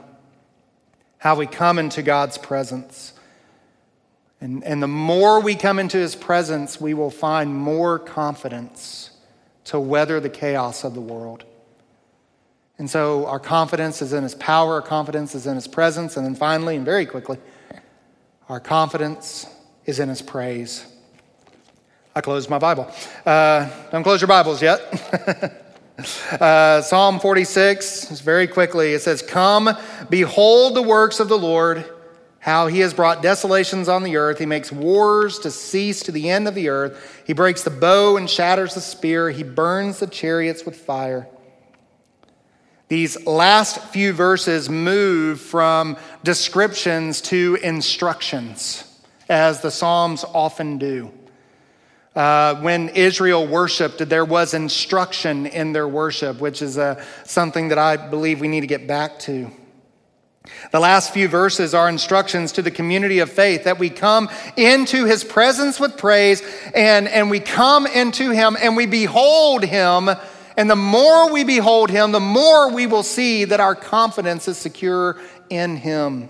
How 1.19 1.35
we 1.35 1.47
come 1.47 1.79
into 1.79 2.01
God's 2.01 2.37
presence. 2.37 3.13
And, 4.39 4.63
and 4.63 4.83
the 4.83 4.87
more 4.87 5.39
we 5.39 5.55
come 5.55 5.79
into 5.79 5.97
his 5.97 6.15
presence, 6.15 6.79
we 6.79 6.93
will 6.93 7.09
find 7.09 7.55
more 7.55 7.97
confidence 7.97 9.06
to 9.67 9.79
weather 9.79 10.19
the 10.19 10.29
chaos 10.29 10.85
of 10.85 10.93
the 10.93 11.01
world. 11.01 11.43
And 12.77 12.89
so 12.89 13.25
our 13.25 13.39
confidence 13.39 14.01
is 14.01 14.13
in 14.13 14.23
his 14.23 14.35
power, 14.35 14.75
our 14.75 14.81
confidence 14.81 15.35
is 15.35 15.45
in 15.45 15.55
his 15.55 15.67
presence, 15.67 16.15
and 16.15 16.25
then 16.25 16.35
finally, 16.35 16.77
and 16.77 16.85
very 16.85 17.05
quickly, 17.05 17.37
our 18.47 18.61
confidence 18.61 19.45
is 19.85 19.99
in 19.99 20.07
his 20.07 20.21
praise. 20.21 20.85
I 22.15 22.21
closed 22.21 22.49
my 22.49 22.59
Bible. 22.59 22.89
Uh, 23.25 23.69
don't 23.91 24.03
close 24.03 24.21
your 24.21 24.29
Bibles 24.29 24.61
yet. 24.61 24.81
uh, 26.39 26.81
Psalm 26.81 27.19
46, 27.19 28.21
very 28.21 28.47
quickly, 28.47 28.93
it 28.93 29.01
says, 29.01 29.21
Come, 29.21 29.69
behold 30.09 30.75
the 30.75 30.81
works 30.81 31.19
of 31.19 31.27
the 31.27 31.37
Lord 31.37 31.83
how 32.47 32.67
he 32.67 32.79
has 32.79 32.93
brought 32.93 33.21
desolations 33.21 33.89
on 33.89 34.03
the 34.03 34.15
earth. 34.15 34.39
He 34.39 34.45
makes 34.45 34.71
wars 34.71 35.37
to 35.39 35.51
cease 35.51 36.01
to 36.03 36.13
the 36.13 36.29
end 36.29 36.47
of 36.47 36.55
the 36.55 36.69
earth. 36.69 37.21
He 37.27 37.33
breaks 37.33 37.63
the 37.63 37.69
bow 37.69 38.15
and 38.15 38.29
shatters 38.29 38.73
the 38.73 38.79
spear. 38.79 39.29
He 39.29 39.43
burns 39.43 39.99
the 39.99 40.07
chariots 40.07 40.65
with 40.65 40.77
fire. 40.77 41.27
These 42.87 43.27
last 43.27 43.79
few 43.89 44.13
verses 44.13 44.69
move 44.69 45.41
from 45.41 45.97
descriptions 46.23 47.19
to 47.23 47.57
instructions, 47.61 48.97
as 49.27 49.59
the 49.59 49.69
Psalms 49.69 50.23
often 50.23 50.77
do. 50.77 51.11
Uh, 52.15 52.55
when 52.61 52.87
Israel 52.87 53.45
worshiped, 53.45 54.07
there 54.07 54.23
was 54.23 54.53
instruction 54.53 55.47
in 55.47 55.73
their 55.73 55.87
worship, 55.89 56.39
which 56.39 56.61
is 56.61 56.77
uh, 56.77 57.03
something 57.25 57.67
that 57.67 57.77
I 57.77 57.97
believe 57.97 58.39
we 58.39 58.47
need 58.47 58.61
to 58.61 58.67
get 58.67 58.87
back 58.87 59.19
to. 59.19 59.51
The 60.71 60.79
last 60.79 61.13
few 61.13 61.27
verses 61.27 61.73
are 61.73 61.89
instructions 61.89 62.51
to 62.53 62.61
the 62.61 62.71
community 62.71 63.19
of 63.19 63.31
faith 63.31 63.63
that 63.63 63.79
we 63.79 63.89
come 63.89 64.29
into 64.55 65.05
his 65.05 65.23
presence 65.23 65.79
with 65.79 65.97
praise 65.97 66.41
and, 66.75 67.07
and 67.07 67.29
we 67.29 67.39
come 67.39 67.87
into 67.87 68.31
him 68.31 68.57
and 68.59 68.75
we 68.75 68.85
behold 68.85 69.63
him. 69.63 70.09
And 70.57 70.69
the 70.69 70.75
more 70.75 71.31
we 71.31 71.43
behold 71.43 71.89
him, 71.89 72.11
the 72.11 72.19
more 72.19 72.71
we 72.71 72.87
will 72.87 73.03
see 73.03 73.45
that 73.45 73.59
our 73.59 73.75
confidence 73.75 74.47
is 74.47 74.57
secure 74.57 75.17
in 75.49 75.77
him. 75.77 76.29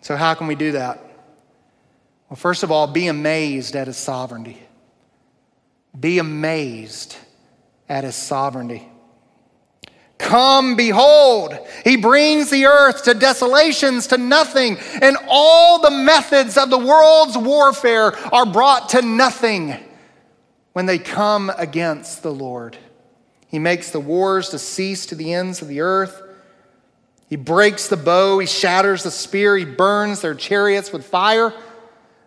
So, 0.00 0.16
how 0.16 0.34
can 0.34 0.46
we 0.46 0.54
do 0.54 0.72
that? 0.72 0.98
Well, 2.28 2.36
first 2.36 2.62
of 2.62 2.72
all, 2.72 2.86
be 2.86 3.06
amazed 3.08 3.76
at 3.76 3.86
his 3.86 3.96
sovereignty. 3.96 4.60
Be 5.98 6.18
amazed 6.18 7.16
at 7.88 8.04
his 8.04 8.16
sovereignty. 8.16 8.88
Come, 10.22 10.76
behold. 10.76 11.58
He 11.84 11.96
brings 11.96 12.48
the 12.48 12.66
earth 12.66 13.04
to 13.04 13.14
desolations, 13.14 14.06
to 14.06 14.18
nothing, 14.18 14.78
and 15.02 15.16
all 15.28 15.80
the 15.80 15.90
methods 15.90 16.56
of 16.56 16.70
the 16.70 16.78
world's 16.78 17.36
warfare 17.36 18.16
are 18.32 18.46
brought 18.46 18.90
to 18.90 19.02
nothing 19.02 19.76
when 20.74 20.86
they 20.86 20.98
come 20.98 21.50
against 21.58 22.22
the 22.22 22.32
Lord. 22.32 22.78
He 23.48 23.58
makes 23.58 23.90
the 23.90 24.00
wars 24.00 24.50
to 24.50 24.60
cease 24.60 25.06
to 25.06 25.16
the 25.16 25.34
ends 25.34 25.60
of 25.60 25.66
the 25.66 25.80
earth. 25.80 26.22
He 27.28 27.36
breaks 27.36 27.88
the 27.88 27.96
bow, 27.96 28.38
he 28.38 28.46
shatters 28.46 29.02
the 29.02 29.10
spear, 29.10 29.56
he 29.56 29.64
burns 29.64 30.20
their 30.20 30.34
chariots 30.34 30.92
with 30.92 31.04
fire. 31.04 31.52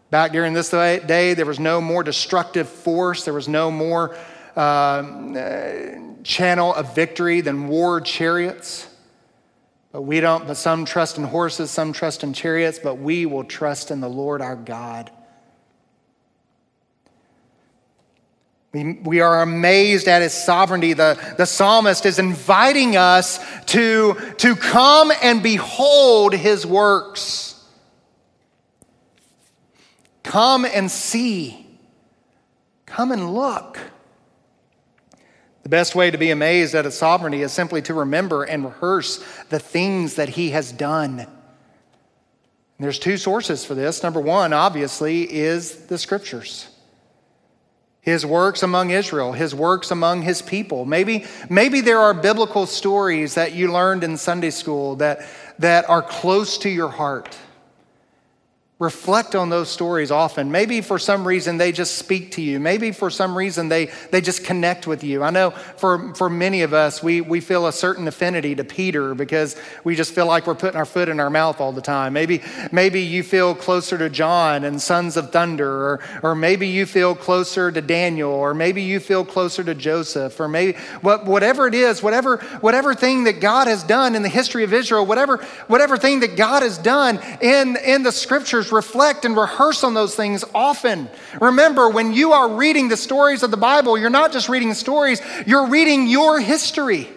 Back 0.09 0.33
during 0.33 0.53
this 0.53 0.69
day, 0.69 1.33
there 1.33 1.45
was 1.45 1.59
no 1.61 1.79
more 1.79 2.03
destructive 2.03 2.67
force, 2.67 3.23
there 3.23 3.33
was 3.33 3.47
no 3.47 3.71
more 3.71 4.17
uh, 4.55 6.23
channel 6.23 6.73
of 6.73 6.95
victory 6.95 7.41
than 7.41 7.67
war 7.67 8.01
chariots. 8.01 8.87
But 9.91 10.01
we 10.01 10.19
don't, 10.19 10.45
but 10.45 10.57
some 10.57 10.83
trust 10.83 11.17
in 11.17 11.23
horses, 11.23 11.71
some 11.71 11.93
trust 11.93 12.23
in 12.23 12.33
chariots, 12.33 12.79
but 12.83 12.95
we 12.95 13.25
will 13.25 13.45
trust 13.45 13.91
in 13.91 14.01
the 14.01 14.09
Lord 14.09 14.41
our 14.41 14.55
God. 14.55 15.09
We, 18.73 18.99
we 19.03 19.21
are 19.21 19.41
amazed 19.41 20.09
at 20.09 20.21
his 20.21 20.33
sovereignty. 20.33 20.91
The, 20.91 21.17
the 21.37 21.45
psalmist 21.45 22.05
is 22.05 22.19
inviting 22.19 22.97
us 22.97 23.39
to, 23.67 24.15
to 24.39 24.55
come 24.57 25.13
and 25.21 25.41
behold 25.41 26.33
his 26.33 26.65
works. 26.65 27.63
Come 30.23 30.65
and 30.65 30.91
see. 30.91 31.65
Come 32.85 33.13
and 33.13 33.33
look. 33.33 33.79
The 35.65 35.69
best 35.69 35.95
way 35.95 36.11
to 36.11 36.17
be 36.19 36.29
amazed 36.29 36.75
at 36.75 36.85
his 36.85 36.95
sovereignty 36.95 37.41
is 37.41 37.51
simply 37.51 37.81
to 37.81 37.95
remember 37.95 38.43
and 38.43 38.63
rehearse 38.63 39.17
the 39.49 39.57
things 39.57 40.13
that 40.13 40.29
he 40.29 40.51
has 40.51 40.71
done. 40.71 41.21
And 41.21 41.27
there's 42.77 42.99
two 42.99 43.17
sources 43.17 43.65
for 43.65 43.73
this. 43.73 44.03
Number 44.03 44.19
one, 44.19 44.53
obviously, 44.53 45.23
is 45.23 45.87
the 45.87 45.97
scriptures. 45.97 46.67
His 47.99 48.27
works 48.27 48.61
among 48.61 48.91
Israel, 48.91 49.31
his 49.31 49.55
works 49.55 49.89
among 49.89 50.21
his 50.21 50.43
people. 50.43 50.85
Maybe, 50.85 51.25
maybe 51.49 51.81
there 51.81 51.99
are 51.99 52.13
biblical 52.13 52.67
stories 52.67 53.33
that 53.33 53.53
you 53.53 53.71
learned 53.71 54.03
in 54.03 54.17
Sunday 54.17 54.51
school 54.51 54.97
that, 54.97 55.25
that 55.57 55.89
are 55.89 56.03
close 56.03 56.59
to 56.59 56.69
your 56.69 56.89
heart. 56.89 57.35
Reflect 58.77 59.35
on 59.35 59.49
those 59.49 59.69
stories 59.69 60.11
often. 60.11 60.51
Maybe 60.51 60.81
for 60.81 60.99
some 60.99 61.25
reason 61.25 61.57
they 61.57 61.71
just 61.71 61.95
speak 61.95 62.31
to 62.31 62.41
you. 62.41 62.59
Maybe 62.59 62.91
for 62.91 63.09
some 63.09 63.37
reason 63.37 63.69
they, 63.69 63.85
they 64.11 64.19
just 64.19 64.43
connect 64.43 64.85
with 64.85 65.01
you. 65.01 65.23
I 65.23 65.29
know 65.29 65.51
for, 65.51 66.13
for 66.15 66.29
many 66.29 66.61
of 66.61 66.73
us, 66.73 67.01
we, 67.01 67.21
we 67.21 67.39
feel 67.39 67.67
a 67.67 67.71
certain 67.71 68.05
affinity 68.05 68.53
to 68.55 68.65
Peter 68.65 69.15
because 69.15 69.55
we 69.85 69.95
just 69.95 70.13
feel 70.13 70.25
like 70.25 70.45
we're 70.45 70.55
putting 70.55 70.75
our 70.75 70.83
foot 70.83 71.07
in 71.07 71.21
our 71.21 71.29
mouth 71.29 71.61
all 71.61 71.71
the 71.71 71.81
time. 71.81 72.11
Maybe, 72.11 72.43
maybe 72.73 72.99
you 72.99 73.23
feel 73.23 73.55
closer 73.55 73.97
to 73.97 74.09
John 74.09 74.65
and 74.65 74.81
Sons 74.81 75.15
of 75.15 75.31
Thunder, 75.31 75.71
or, 75.71 76.01
or 76.21 76.35
maybe 76.35 76.67
you 76.67 76.85
feel 76.85 77.15
closer 77.15 77.71
to 77.71 77.81
Daniel, 77.81 78.31
or 78.31 78.53
maybe 78.53 78.81
you 78.81 78.99
feel 78.99 79.23
closer 79.23 79.63
to 79.63 79.73
Joseph, 79.73 80.37
or 80.37 80.49
maybe 80.49 80.77
what, 80.99 81.23
whatever 81.23 81.65
it 81.65 81.75
is, 81.75 82.03
whatever, 82.03 82.39
whatever 82.59 82.93
thing 82.93 83.23
that 83.23 83.39
God 83.39 83.67
has 83.67 83.83
done 83.83 84.15
in 84.15 84.21
the 84.21 84.27
history 84.27 84.65
of 84.65 84.73
Israel, 84.73 85.05
whatever, 85.05 85.37
whatever 85.67 85.95
thing 85.95 86.19
that 86.19 86.35
God 86.35 86.61
has 86.61 86.77
done 86.77 87.21
in, 87.39 87.77
in 87.77 88.03
the 88.03 88.11
scriptures 88.11 88.64
reflect 88.71 89.25
and 89.25 89.35
rehearse 89.35 89.83
on 89.83 89.93
those 89.93 90.15
things 90.15 90.43
often. 90.53 91.09
Remember, 91.39 91.89
when 91.89 92.13
you 92.13 92.33
are 92.33 92.49
reading 92.55 92.87
the 92.89 92.97
stories 92.97 93.43
of 93.43 93.51
the 93.51 93.57
Bible, 93.57 93.97
you're 93.97 94.09
not 94.09 94.31
just 94.31 94.49
reading 94.49 94.73
stories, 94.73 95.21
you're 95.45 95.67
reading 95.67 96.07
your 96.07 96.39
history. 96.39 97.09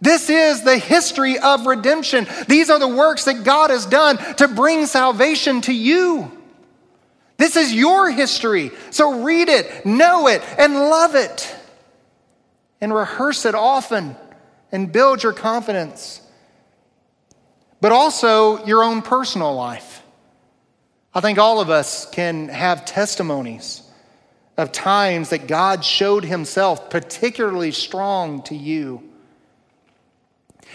This 0.00 0.30
is 0.30 0.62
the 0.62 0.78
history 0.78 1.38
of 1.38 1.66
redemption. 1.66 2.26
These 2.48 2.70
are 2.70 2.78
the 2.78 2.88
works 2.88 3.24
that 3.24 3.44
God 3.44 3.70
has 3.70 3.84
done 3.84 4.16
to 4.36 4.48
bring 4.48 4.86
salvation 4.86 5.60
to 5.62 5.74
you. 5.74 6.32
This 7.36 7.56
is 7.56 7.72
your 7.74 8.10
history. 8.10 8.70
So 8.90 9.22
read 9.22 9.48
it, 9.48 9.86
know 9.86 10.26
it, 10.26 10.42
and 10.58 10.74
love 10.74 11.14
it. 11.14 11.54
And 12.80 12.94
rehearse 12.94 13.44
it 13.44 13.54
often 13.54 14.16
and 14.72 14.90
build 14.90 15.22
your 15.22 15.32
confidence. 15.32 16.22
But 17.80 17.92
also 17.92 18.64
your 18.66 18.82
own 18.82 19.02
personal 19.02 19.54
life. 19.54 19.99
I 21.12 21.20
think 21.20 21.38
all 21.38 21.60
of 21.60 21.70
us 21.70 22.08
can 22.10 22.48
have 22.48 22.84
testimonies 22.84 23.82
of 24.56 24.70
times 24.70 25.30
that 25.30 25.48
God 25.48 25.84
showed 25.84 26.24
himself 26.24 26.90
particularly 26.90 27.72
strong 27.72 28.42
to 28.44 28.54
you. 28.54 29.02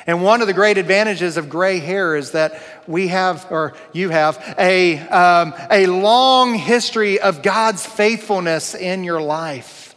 And 0.06 0.22
one 0.22 0.42
of 0.42 0.48
the 0.48 0.54
great 0.54 0.78
advantages 0.78 1.38
of 1.38 1.48
gray 1.48 1.80
hair 1.80 2.18
is 2.18 2.32
that 2.32 2.62
we 2.86 3.08
have, 3.08 3.48
or 3.50 3.76
you 3.94 4.10
have, 4.10 4.56
a, 4.60 5.00
um, 5.00 5.54
a 5.72 5.88
long 5.88 6.54
history 6.56 7.20
of 7.20 7.42
God's 7.42 7.86
faithfulness 7.86 8.76
in 8.76 9.06
your 9.06 9.22
life. 9.22 9.96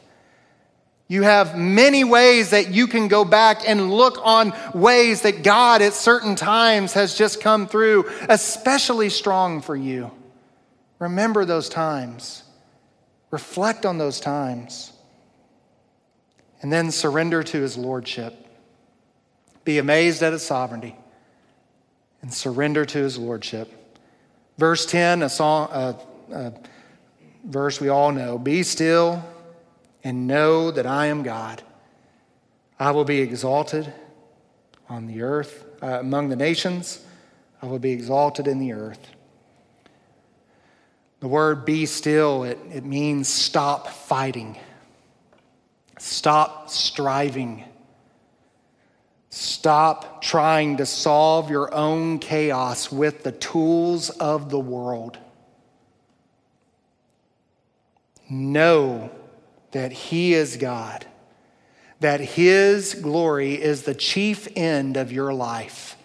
You 1.08 1.22
have 1.22 1.58
many 1.58 2.04
ways 2.04 2.50
that 2.50 2.70
you 2.70 2.86
can 2.86 3.08
go 3.08 3.24
back 3.24 3.68
and 3.68 3.90
look 3.90 4.20
on 4.22 4.52
ways 4.72 5.22
that 5.22 5.42
God 5.42 5.82
at 5.82 5.94
certain 5.94 6.36
times 6.36 6.92
has 6.92 7.14
just 7.14 7.40
come 7.40 7.66
through, 7.66 8.08
especially 8.28 9.08
strong 9.08 9.62
for 9.62 9.74
you. 9.74 10.12
Remember 10.98 11.44
those 11.44 11.68
times. 11.68 12.42
Reflect 13.30 13.86
on 13.86 13.98
those 13.98 14.20
times. 14.20 14.92
And 16.60 16.72
then 16.72 16.90
surrender 16.90 17.42
to 17.42 17.60
his 17.60 17.76
lordship. 17.76 18.34
Be 19.64 19.78
amazed 19.78 20.22
at 20.22 20.32
his 20.32 20.44
sovereignty 20.44 20.96
and 22.22 22.32
surrender 22.32 22.84
to 22.84 22.98
his 22.98 23.18
lordship. 23.18 23.72
Verse 24.56 24.86
10, 24.86 25.22
a, 25.22 25.28
song, 25.28 25.68
a, 25.72 25.96
a 26.32 26.52
verse 27.44 27.80
we 27.80 27.88
all 27.88 28.10
know 28.12 28.38
Be 28.38 28.62
still 28.62 29.24
and 30.02 30.26
know 30.26 30.70
that 30.70 30.86
I 30.86 31.06
am 31.06 31.22
God. 31.22 31.62
I 32.78 32.90
will 32.92 33.04
be 33.04 33.20
exalted 33.20 33.92
on 34.88 35.06
the 35.06 35.22
earth, 35.22 35.64
uh, 35.82 36.00
among 36.00 36.28
the 36.28 36.36
nations. 36.36 37.04
I 37.60 37.66
will 37.66 37.80
be 37.80 37.90
exalted 37.90 38.46
in 38.46 38.58
the 38.58 38.72
earth. 38.72 39.10
The 41.20 41.28
word 41.28 41.64
be 41.64 41.86
still, 41.86 42.44
it, 42.44 42.58
it 42.72 42.84
means 42.84 43.28
stop 43.28 43.88
fighting, 43.88 44.56
stop 45.98 46.70
striving, 46.70 47.64
stop 49.28 50.22
trying 50.22 50.76
to 50.76 50.86
solve 50.86 51.50
your 51.50 51.74
own 51.74 52.20
chaos 52.20 52.92
with 52.92 53.24
the 53.24 53.32
tools 53.32 54.10
of 54.10 54.50
the 54.50 54.60
world. 54.60 55.18
Know 58.30 59.10
that 59.72 59.90
He 59.90 60.34
is 60.34 60.56
God, 60.56 61.04
that 61.98 62.20
His 62.20 62.94
glory 62.94 63.60
is 63.60 63.82
the 63.82 63.94
chief 63.94 64.46
end 64.54 64.96
of 64.96 65.10
your 65.10 65.32
life. 65.34 65.96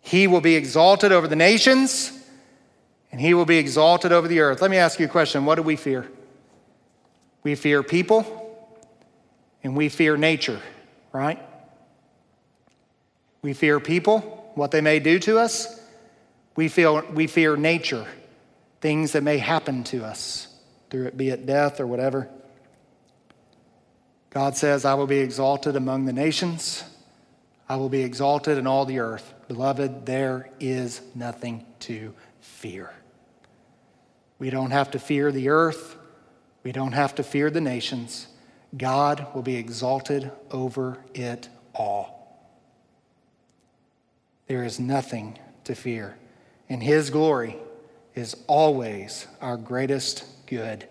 He 0.00 0.26
will 0.26 0.40
be 0.40 0.56
exalted 0.56 1.12
over 1.12 1.28
the 1.28 1.36
nations 1.36 2.15
and 3.16 3.24
he 3.24 3.32
will 3.32 3.46
be 3.46 3.56
exalted 3.56 4.12
over 4.12 4.28
the 4.28 4.40
earth. 4.40 4.60
Let 4.60 4.70
me 4.70 4.76
ask 4.76 5.00
you 5.00 5.06
a 5.06 5.08
question. 5.08 5.46
What 5.46 5.54
do 5.54 5.62
we 5.62 5.74
fear? 5.74 6.06
We 7.44 7.54
fear 7.54 7.82
people 7.82 8.68
and 9.64 9.74
we 9.74 9.88
fear 9.88 10.18
nature, 10.18 10.60
right? 11.14 11.40
We 13.40 13.54
fear 13.54 13.80
people, 13.80 14.20
what 14.54 14.70
they 14.70 14.82
may 14.82 15.00
do 15.00 15.18
to 15.20 15.38
us. 15.38 15.80
We, 16.56 16.68
feel, 16.68 17.06
we 17.10 17.26
fear 17.26 17.56
nature, 17.56 18.06
things 18.82 19.12
that 19.12 19.22
may 19.22 19.38
happen 19.38 19.82
to 19.84 20.04
us, 20.04 20.54
through 20.90 21.06
it 21.06 21.16
be 21.16 21.30
it 21.30 21.46
death 21.46 21.80
or 21.80 21.86
whatever. 21.86 22.28
God 24.28 24.58
says, 24.58 24.84
I 24.84 24.92
will 24.92 25.06
be 25.06 25.20
exalted 25.20 25.74
among 25.74 26.04
the 26.04 26.12
nations. 26.12 26.84
I 27.66 27.76
will 27.76 27.88
be 27.88 28.02
exalted 28.02 28.58
in 28.58 28.66
all 28.66 28.84
the 28.84 28.98
earth. 28.98 29.32
Beloved, 29.48 30.04
there 30.04 30.50
is 30.60 31.00
nothing 31.14 31.64
to 31.80 32.12
fear. 32.42 32.92
We 34.38 34.50
don't 34.50 34.70
have 34.70 34.90
to 34.92 34.98
fear 34.98 35.32
the 35.32 35.48
earth. 35.48 35.96
We 36.62 36.72
don't 36.72 36.92
have 36.92 37.14
to 37.16 37.22
fear 37.22 37.50
the 37.50 37.60
nations. 37.60 38.26
God 38.76 39.26
will 39.34 39.42
be 39.42 39.56
exalted 39.56 40.30
over 40.50 40.98
it 41.14 41.48
all. 41.74 42.16
There 44.48 44.64
is 44.64 44.78
nothing 44.78 45.38
to 45.64 45.74
fear, 45.74 46.16
and 46.68 46.82
His 46.82 47.10
glory 47.10 47.56
is 48.14 48.36
always 48.46 49.26
our 49.40 49.56
greatest 49.56 50.24
good. 50.46 50.86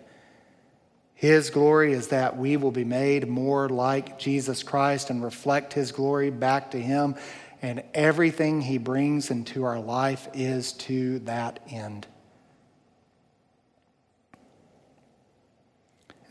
His 1.14 1.48
glory 1.48 1.92
is 1.92 2.08
that 2.08 2.36
we 2.36 2.56
will 2.56 2.70
be 2.70 2.84
made 2.84 3.26
more 3.28 3.68
like 3.68 4.18
Jesus 4.18 4.62
Christ 4.62 5.08
and 5.08 5.24
reflect 5.24 5.72
His 5.72 5.92
glory 5.92 6.30
back 6.30 6.72
to 6.72 6.80
Him, 6.80 7.14
and 7.62 7.82
everything 7.94 8.60
He 8.60 8.78
brings 8.78 9.30
into 9.30 9.64
our 9.64 9.80
life 9.80 10.28
is 10.34 10.72
to 10.72 11.20
that 11.20 11.60
end. 11.70 12.06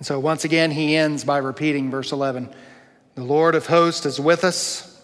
So 0.06 0.20
once 0.20 0.46
again, 0.46 0.70
he 0.70 0.96
ends 0.96 1.24
by 1.24 1.40
repeating 1.40 1.90
verse 1.90 2.12
11 2.12 2.54
The 3.16 3.24
Lord 3.24 3.56
of 3.56 3.66
hosts 3.66 4.06
is 4.06 4.20
with 4.20 4.44
us, 4.44 5.04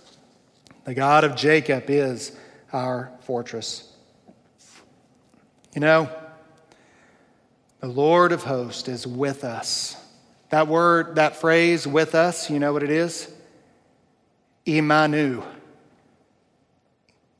the 0.84 0.93
God 0.93 1.24
of 1.24 1.36
Jacob 1.36 1.89
is 1.89 2.38
our 2.72 3.12
fortress. 3.22 3.91
You 5.74 5.82
know, 5.82 6.08
the 7.80 7.88
Lord 7.88 8.32
of 8.32 8.43
hosts 8.43 8.88
is 8.88 9.08
with 9.08 9.43
us. 9.43 9.95
That 10.52 10.68
word, 10.68 11.16
that 11.16 11.36
phrase, 11.36 11.88
with 11.88 12.14
us, 12.14 12.52
you 12.52 12.60
know 12.60 12.72
what 12.72 12.84
it 12.84 12.91
is? 12.91 13.28
Imanu. 14.68 15.43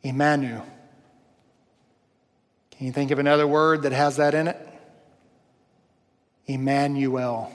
Imanu. 0.03 0.64
Can 2.72 2.88
you 2.88 2.91
think 2.91 3.12
of 3.12 3.20
another 3.20 3.45
word 3.45 3.84
that 3.84 3.91
has 3.91 4.18
that 4.18 4.34
in 4.34 4.47
it? 4.47 4.70
Emmanuel. 6.54 7.52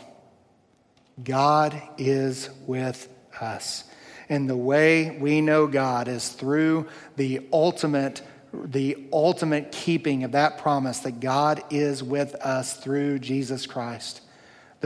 God 1.23 1.81
is 1.99 2.51
with 2.67 3.09
us. 3.41 3.85
And 4.29 4.49
the 4.49 4.57
way 4.57 5.17
we 5.19 5.41
know 5.41 5.67
God 5.67 6.09
is 6.09 6.29
through 6.31 6.89
the 7.17 7.47
ultimate 7.53 8.23
the 8.53 8.97
ultimate 9.13 9.71
keeping 9.71 10.25
of 10.25 10.33
that 10.33 10.57
promise 10.57 11.01
that 11.01 11.21
God 11.21 11.63
is 11.69 12.03
with 12.03 12.35
us 12.37 12.75
through 12.75 13.19
Jesus 13.19 13.67
Christ. 13.67 14.23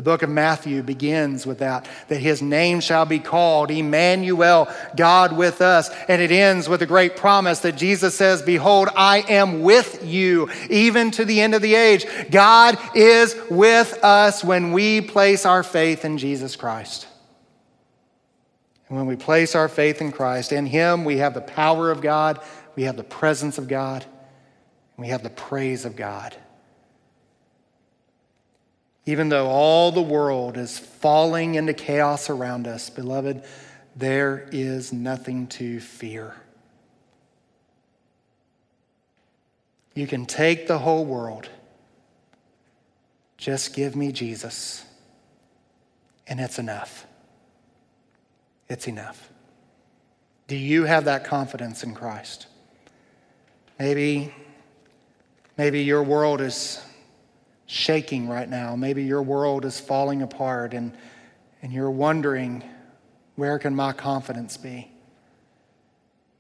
The 0.01 0.05
book 0.05 0.23
of 0.23 0.31
Matthew 0.31 0.83
begins 0.83 1.45
with 1.45 1.59
that, 1.59 1.87
that 2.09 2.21
his 2.21 2.41
name 2.41 2.81
shall 2.81 3.05
be 3.05 3.19
called 3.19 3.71
Emmanuel, 3.71 4.67
God 4.97 5.37
with 5.37 5.61
us. 5.61 5.91
And 6.09 6.23
it 6.23 6.31
ends 6.31 6.71
with 6.71 6.81
a 6.81 6.87
great 6.87 7.17
promise 7.17 7.59
that 7.59 7.77
Jesus 7.77 8.15
says, 8.15 8.41
Behold, 8.41 8.89
I 8.97 9.19
am 9.29 9.61
with 9.61 10.03
you 10.03 10.49
even 10.71 11.11
to 11.11 11.27
the 11.27 11.43
end 11.43 11.55
of 11.55 11.61
the 11.61 11.75
age. 11.75 12.07
God 12.31 12.79
is 12.95 13.37
with 13.51 14.03
us 14.03 14.43
when 14.43 14.73
we 14.73 15.03
place 15.03 15.45
our 15.45 15.63
faith 15.63 16.07
in 16.07 16.17
Jesus 16.17 16.57
Christ. 16.57 17.07
And 18.89 18.97
when 18.97 19.07
we 19.07 19.17
place 19.17 19.55
our 19.55 19.69
faith 19.69 20.01
in 20.01 20.13
Christ, 20.13 20.51
in 20.51 20.65
him 20.65 21.05
we 21.05 21.19
have 21.19 21.35
the 21.35 21.43
power 21.43 21.91
of 21.91 22.01
God, 22.01 22.41
we 22.75 22.85
have 22.85 22.97
the 22.97 23.05
presence 23.05 23.59
of 23.59 23.69
God, 23.69 24.07
we 24.97 25.09
have 25.09 25.23
the 25.23 25.29
praise 25.29 25.85
of 25.85 25.95
God. 25.95 26.35
Even 29.07 29.29
though 29.29 29.49
all 29.49 29.93
the 29.93 30.03
world 30.03 30.57
is 30.57 30.79
falling 30.79 31.55
into 31.55 31.73
chaos 31.73 32.31
around 32.31 32.67
us, 32.67 32.91
beloved, 32.91 33.43
there 33.97 34.49
is 34.53 34.93
nothing 34.93 35.47
to 35.49 35.81
fear. 35.81 36.35
You 39.95 40.07
can 40.07 40.27
take 40.27 40.67
the 40.67 40.79
whole 40.79 41.05
world. 41.05 41.49
Just 43.37 43.75
give 43.75 43.97
me 43.97 44.13
Jesus, 44.13 44.85
and 46.27 46.39
it's 46.39 46.59
enough. 46.59 47.07
It's 48.69 48.87
enough. 48.87 49.31
Do 50.47 50.57
you 50.57 50.85
have 50.85 51.07
that 51.07 51.25
confidence 51.25 51.83
in 51.83 51.95
Christ? 51.95 52.47
Maybe, 53.79 54.33
maybe 55.57 55.83
your 55.83 56.03
world 56.03 56.41
is 56.41 56.85
shaking 57.71 58.29
right 58.29 58.49
now. 58.49 58.75
Maybe 58.75 59.05
your 59.05 59.23
world 59.23 59.65
is 59.65 59.79
falling 59.79 60.23
apart 60.23 60.75
and, 60.75 60.93
and 61.63 61.73
you're 61.73 61.91
wondering, 61.91 62.65
where 63.37 63.61
can 63.61 63.77
my 63.77 63.93
confidence 63.93 64.57
be? 64.57 64.91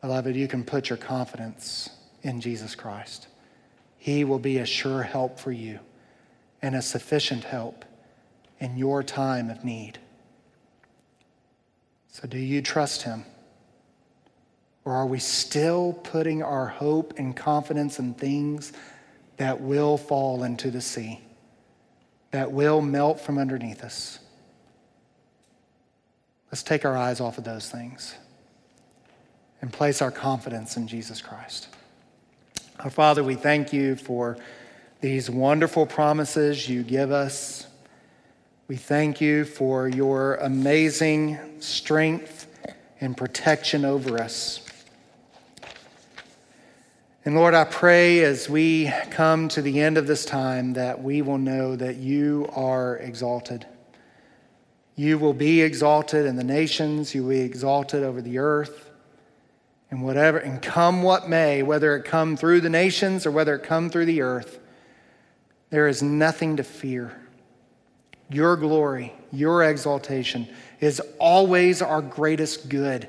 Beloved, 0.00 0.34
you 0.34 0.48
can 0.48 0.64
put 0.64 0.90
your 0.90 0.96
confidence 0.96 1.88
in 2.22 2.40
Jesus 2.40 2.74
Christ. 2.74 3.28
He 3.96 4.24
will 4.24 4.40
be 4.40 4.58
a 4.58 4.66
sure 4.66 5.04
help 5.04 5.38
for 5.38 5.52
you 5.52 5.78
and 6.62 6.74
a 6.74 6.82
sufficient 6.82 7.44
help 7.44 7.84
in 8.58 8.76
your 8.76 9.04
time 9.04 9.50
of 9.50 9.64
need. 9.64 10.00
So, 12.08 12.26
do 12.26 12.38
you 12.38 12.60
trust 12.60 13.02
Him? 13.02 13.24
Or 14.84 14.94
are 14.94 15.06
we 15.06 15.20
still 15.20 15.92
putting 15.92 16.42
our 16.42 16.66
hope 16.66 17.14
and 17.18 17.36
confidence 17.36 18.00
in 18.00 18.14
things 18.14 18.72
that 19.40 19.58
will 19.58 19.96
fall 19.96 20.44
into 20.44 20.70
the 20.70 20.82
sea, 20.82 21.18
that 22.30 22.52
will 22.52 22.82
melt 22.82 23.18
from 23.18 23.38
underneath 23.38 23.82
us. 23.82 24.18
Let's 26.52 26.62
take 26.62 26.84
our 26.84 26.94
eyes 26.94 27.22
off 27.22 27.38
of 27.38 27.44
those 27.44 27.70
things 27.70 28.14
and 29.62 29.72
place 29.72 30.02
our 30.02 30.10
confidence 30.10 30.76
in 30.76 30.86
Jesus 30.86 31.22
Christ. 31.22 31.68
Our 32.80 32.90
Father, 32.90 33.24
we 33.24 33.34
thank 33.34 33.72
you 33.72 33.96
for 33.96 34.36
these 35.00 35.30
wonderful 35.30 35.86
promises 35.86 36.68
you 36.68 36.82
give 36.82 37.10
us. 37.10 37.66
We 38.68 38.76
thank 38.76 39.22
you 39.22 39.46
for 39.46 39.88
your 39.88 40.34
amazing 40.34 41.38
strength 41.60 42.46
and 43.00 43.16
protection 43.16 43.86
over 43.86 44.20
us. 44.20 44.60
And 47.30 47.38
Lord, 47.38 47.54
I 47.54 47.62
pray 47.62 48.24
as 48.24 48.48
we 48.50 48.92
come 49.12 49.46
to 49.50 49.62
the 49.62 49.78
end 49.78 49.96
of 49.96 50.08
this 50.08 50.24
time 50.24 50.72
that 50.72 51.00
we 51.00 51.22
will 51.22 51.38
know 51.38 51.76
that 51.76 51.94
you 51.94 52.50
are 52.56 52.96
exalted. 52.96 53.64
You 54.96 55.16
will 55.16 55.32
be 55.32 55.62
exalted 55.62 56.26
in 56.26 56.34
the 56.34 56.42
nations, 56.42 57.14
you 57.14 57.22
will 57.22 57.30
be 57.30 57.40
exalted 57.42 58.02
over 58.02 58.20
the 58.20 58.38
earth. 58.38 58.90
And 59.92 60.02
whatever, 60.02 60.38
and 60.38 60.60
come 60.60 61.04
what 61.04 61.28
may, 61.28 61.62
whether 61.62 61.94
it 61.94 62.04
come 62.04 62.36
through 62.36 62.62
the 62.62 62.68
nations 62.68 63.24
or 63.26 63.30
whether 63.30 63.54
it 63.54 63.62
come 63.62 63.90
through 63.90 64.06
the 64.06 64.22
earth, 64.22 64.58
there 65.68 65.86
is 65.86 66.02
nothing 66.02 66.56
to 66.56 66.64
fear. 66.64 67.16
Your 68.28 68.56
glory, 68.56 69.14
your 69.30 69.62
exaltation 69.62 70.48
is 70.80 71.00
always 71.20 71.80
our 71.80 72.02
greatest 72.02 72.68
good. 72.68 73.06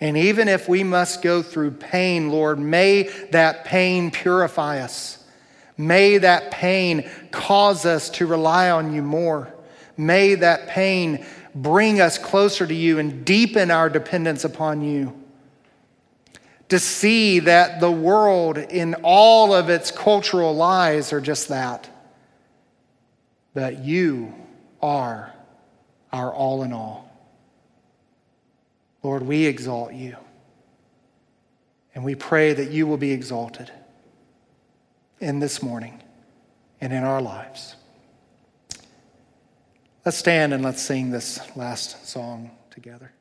And 0.00 0.16
even 0.16 0.48
if 0.48 0.68
we 0.68 0.84
must 0.84 1.22
go 1.22 1.42
through 1.42 1.72
pain, 1.72 2.30
Lord, 2.30 2.58
may 2.58 3.04
that 3.30 3.64
pain 3.64 4.10
purify 4.10 4.80
us. 4.80 5.24
May 5.78 6.18
that 6.18 6.50
pain 6.50 7.08
cause 7.30 7.86
us 7.86 8.10
to 8.10 8.26
rely 8.26 8.70
on 8.70 8.92
you 8.92 9.02
more. 9.02 9.52
May 9.96 10.34
that 10.34 10.68
pain 10.68 11.24
bring 11.54 12.00
us 12.00 12.18
closer 12.18 12.66
to 12.66 12.74
you 12.74 12.98
and 12.98 13.24
deepen 13.24 13.70
our 13.70 13.88
dependence 13.88 14.44
upon 14.44 14.82
you. 14.82 15.18
To 16.70 16.78
see 16.78 17.38
that 17.40 17.80
the 17.80 17.90
world, 17.90 18.58
in 18.58 18.96
all 19.02 19.54
of 19.54 19.70
its 19.70 19.90
cultural 19.90 20.54
lies, 20.54 21.12
are 21.12 21.20
just 21.20 21.48
that. 21.48 21.88
That 23.54 23.84
you 23.84 24.34
are 24.82 25.32
our 26.12 26.34
all 26.34 26.62
in 26.62 26.72
all. 26.72 27.05
Lord, 29.06 29.22
we 29.22 29.46
exalt 29.46 29.92
you. 29.92 30.16
And 31.94 32.02
we 32.02 32.16
pray 32.16 32.52
that 32.54 32.72
you 32.72 32.88
will 32.88 32.96
be 32.96 33.12
exalted 33.12 33.70
in 35.20 35.38
this 35.38 35.62
morning 35.62 36.02
and 36.80 36.92
in 36.92 37.04
our 37.04 37.22
lives. 37.22 37.76
Let's 40.04 40.18
stand 40.18 40.52
and 40.52 40.64
let's 40.64 40.82
sing 40.82 41.12
this 41.12 41.38
last 41.56 42.08
song 42.08 42.50
together. 42.70 43.12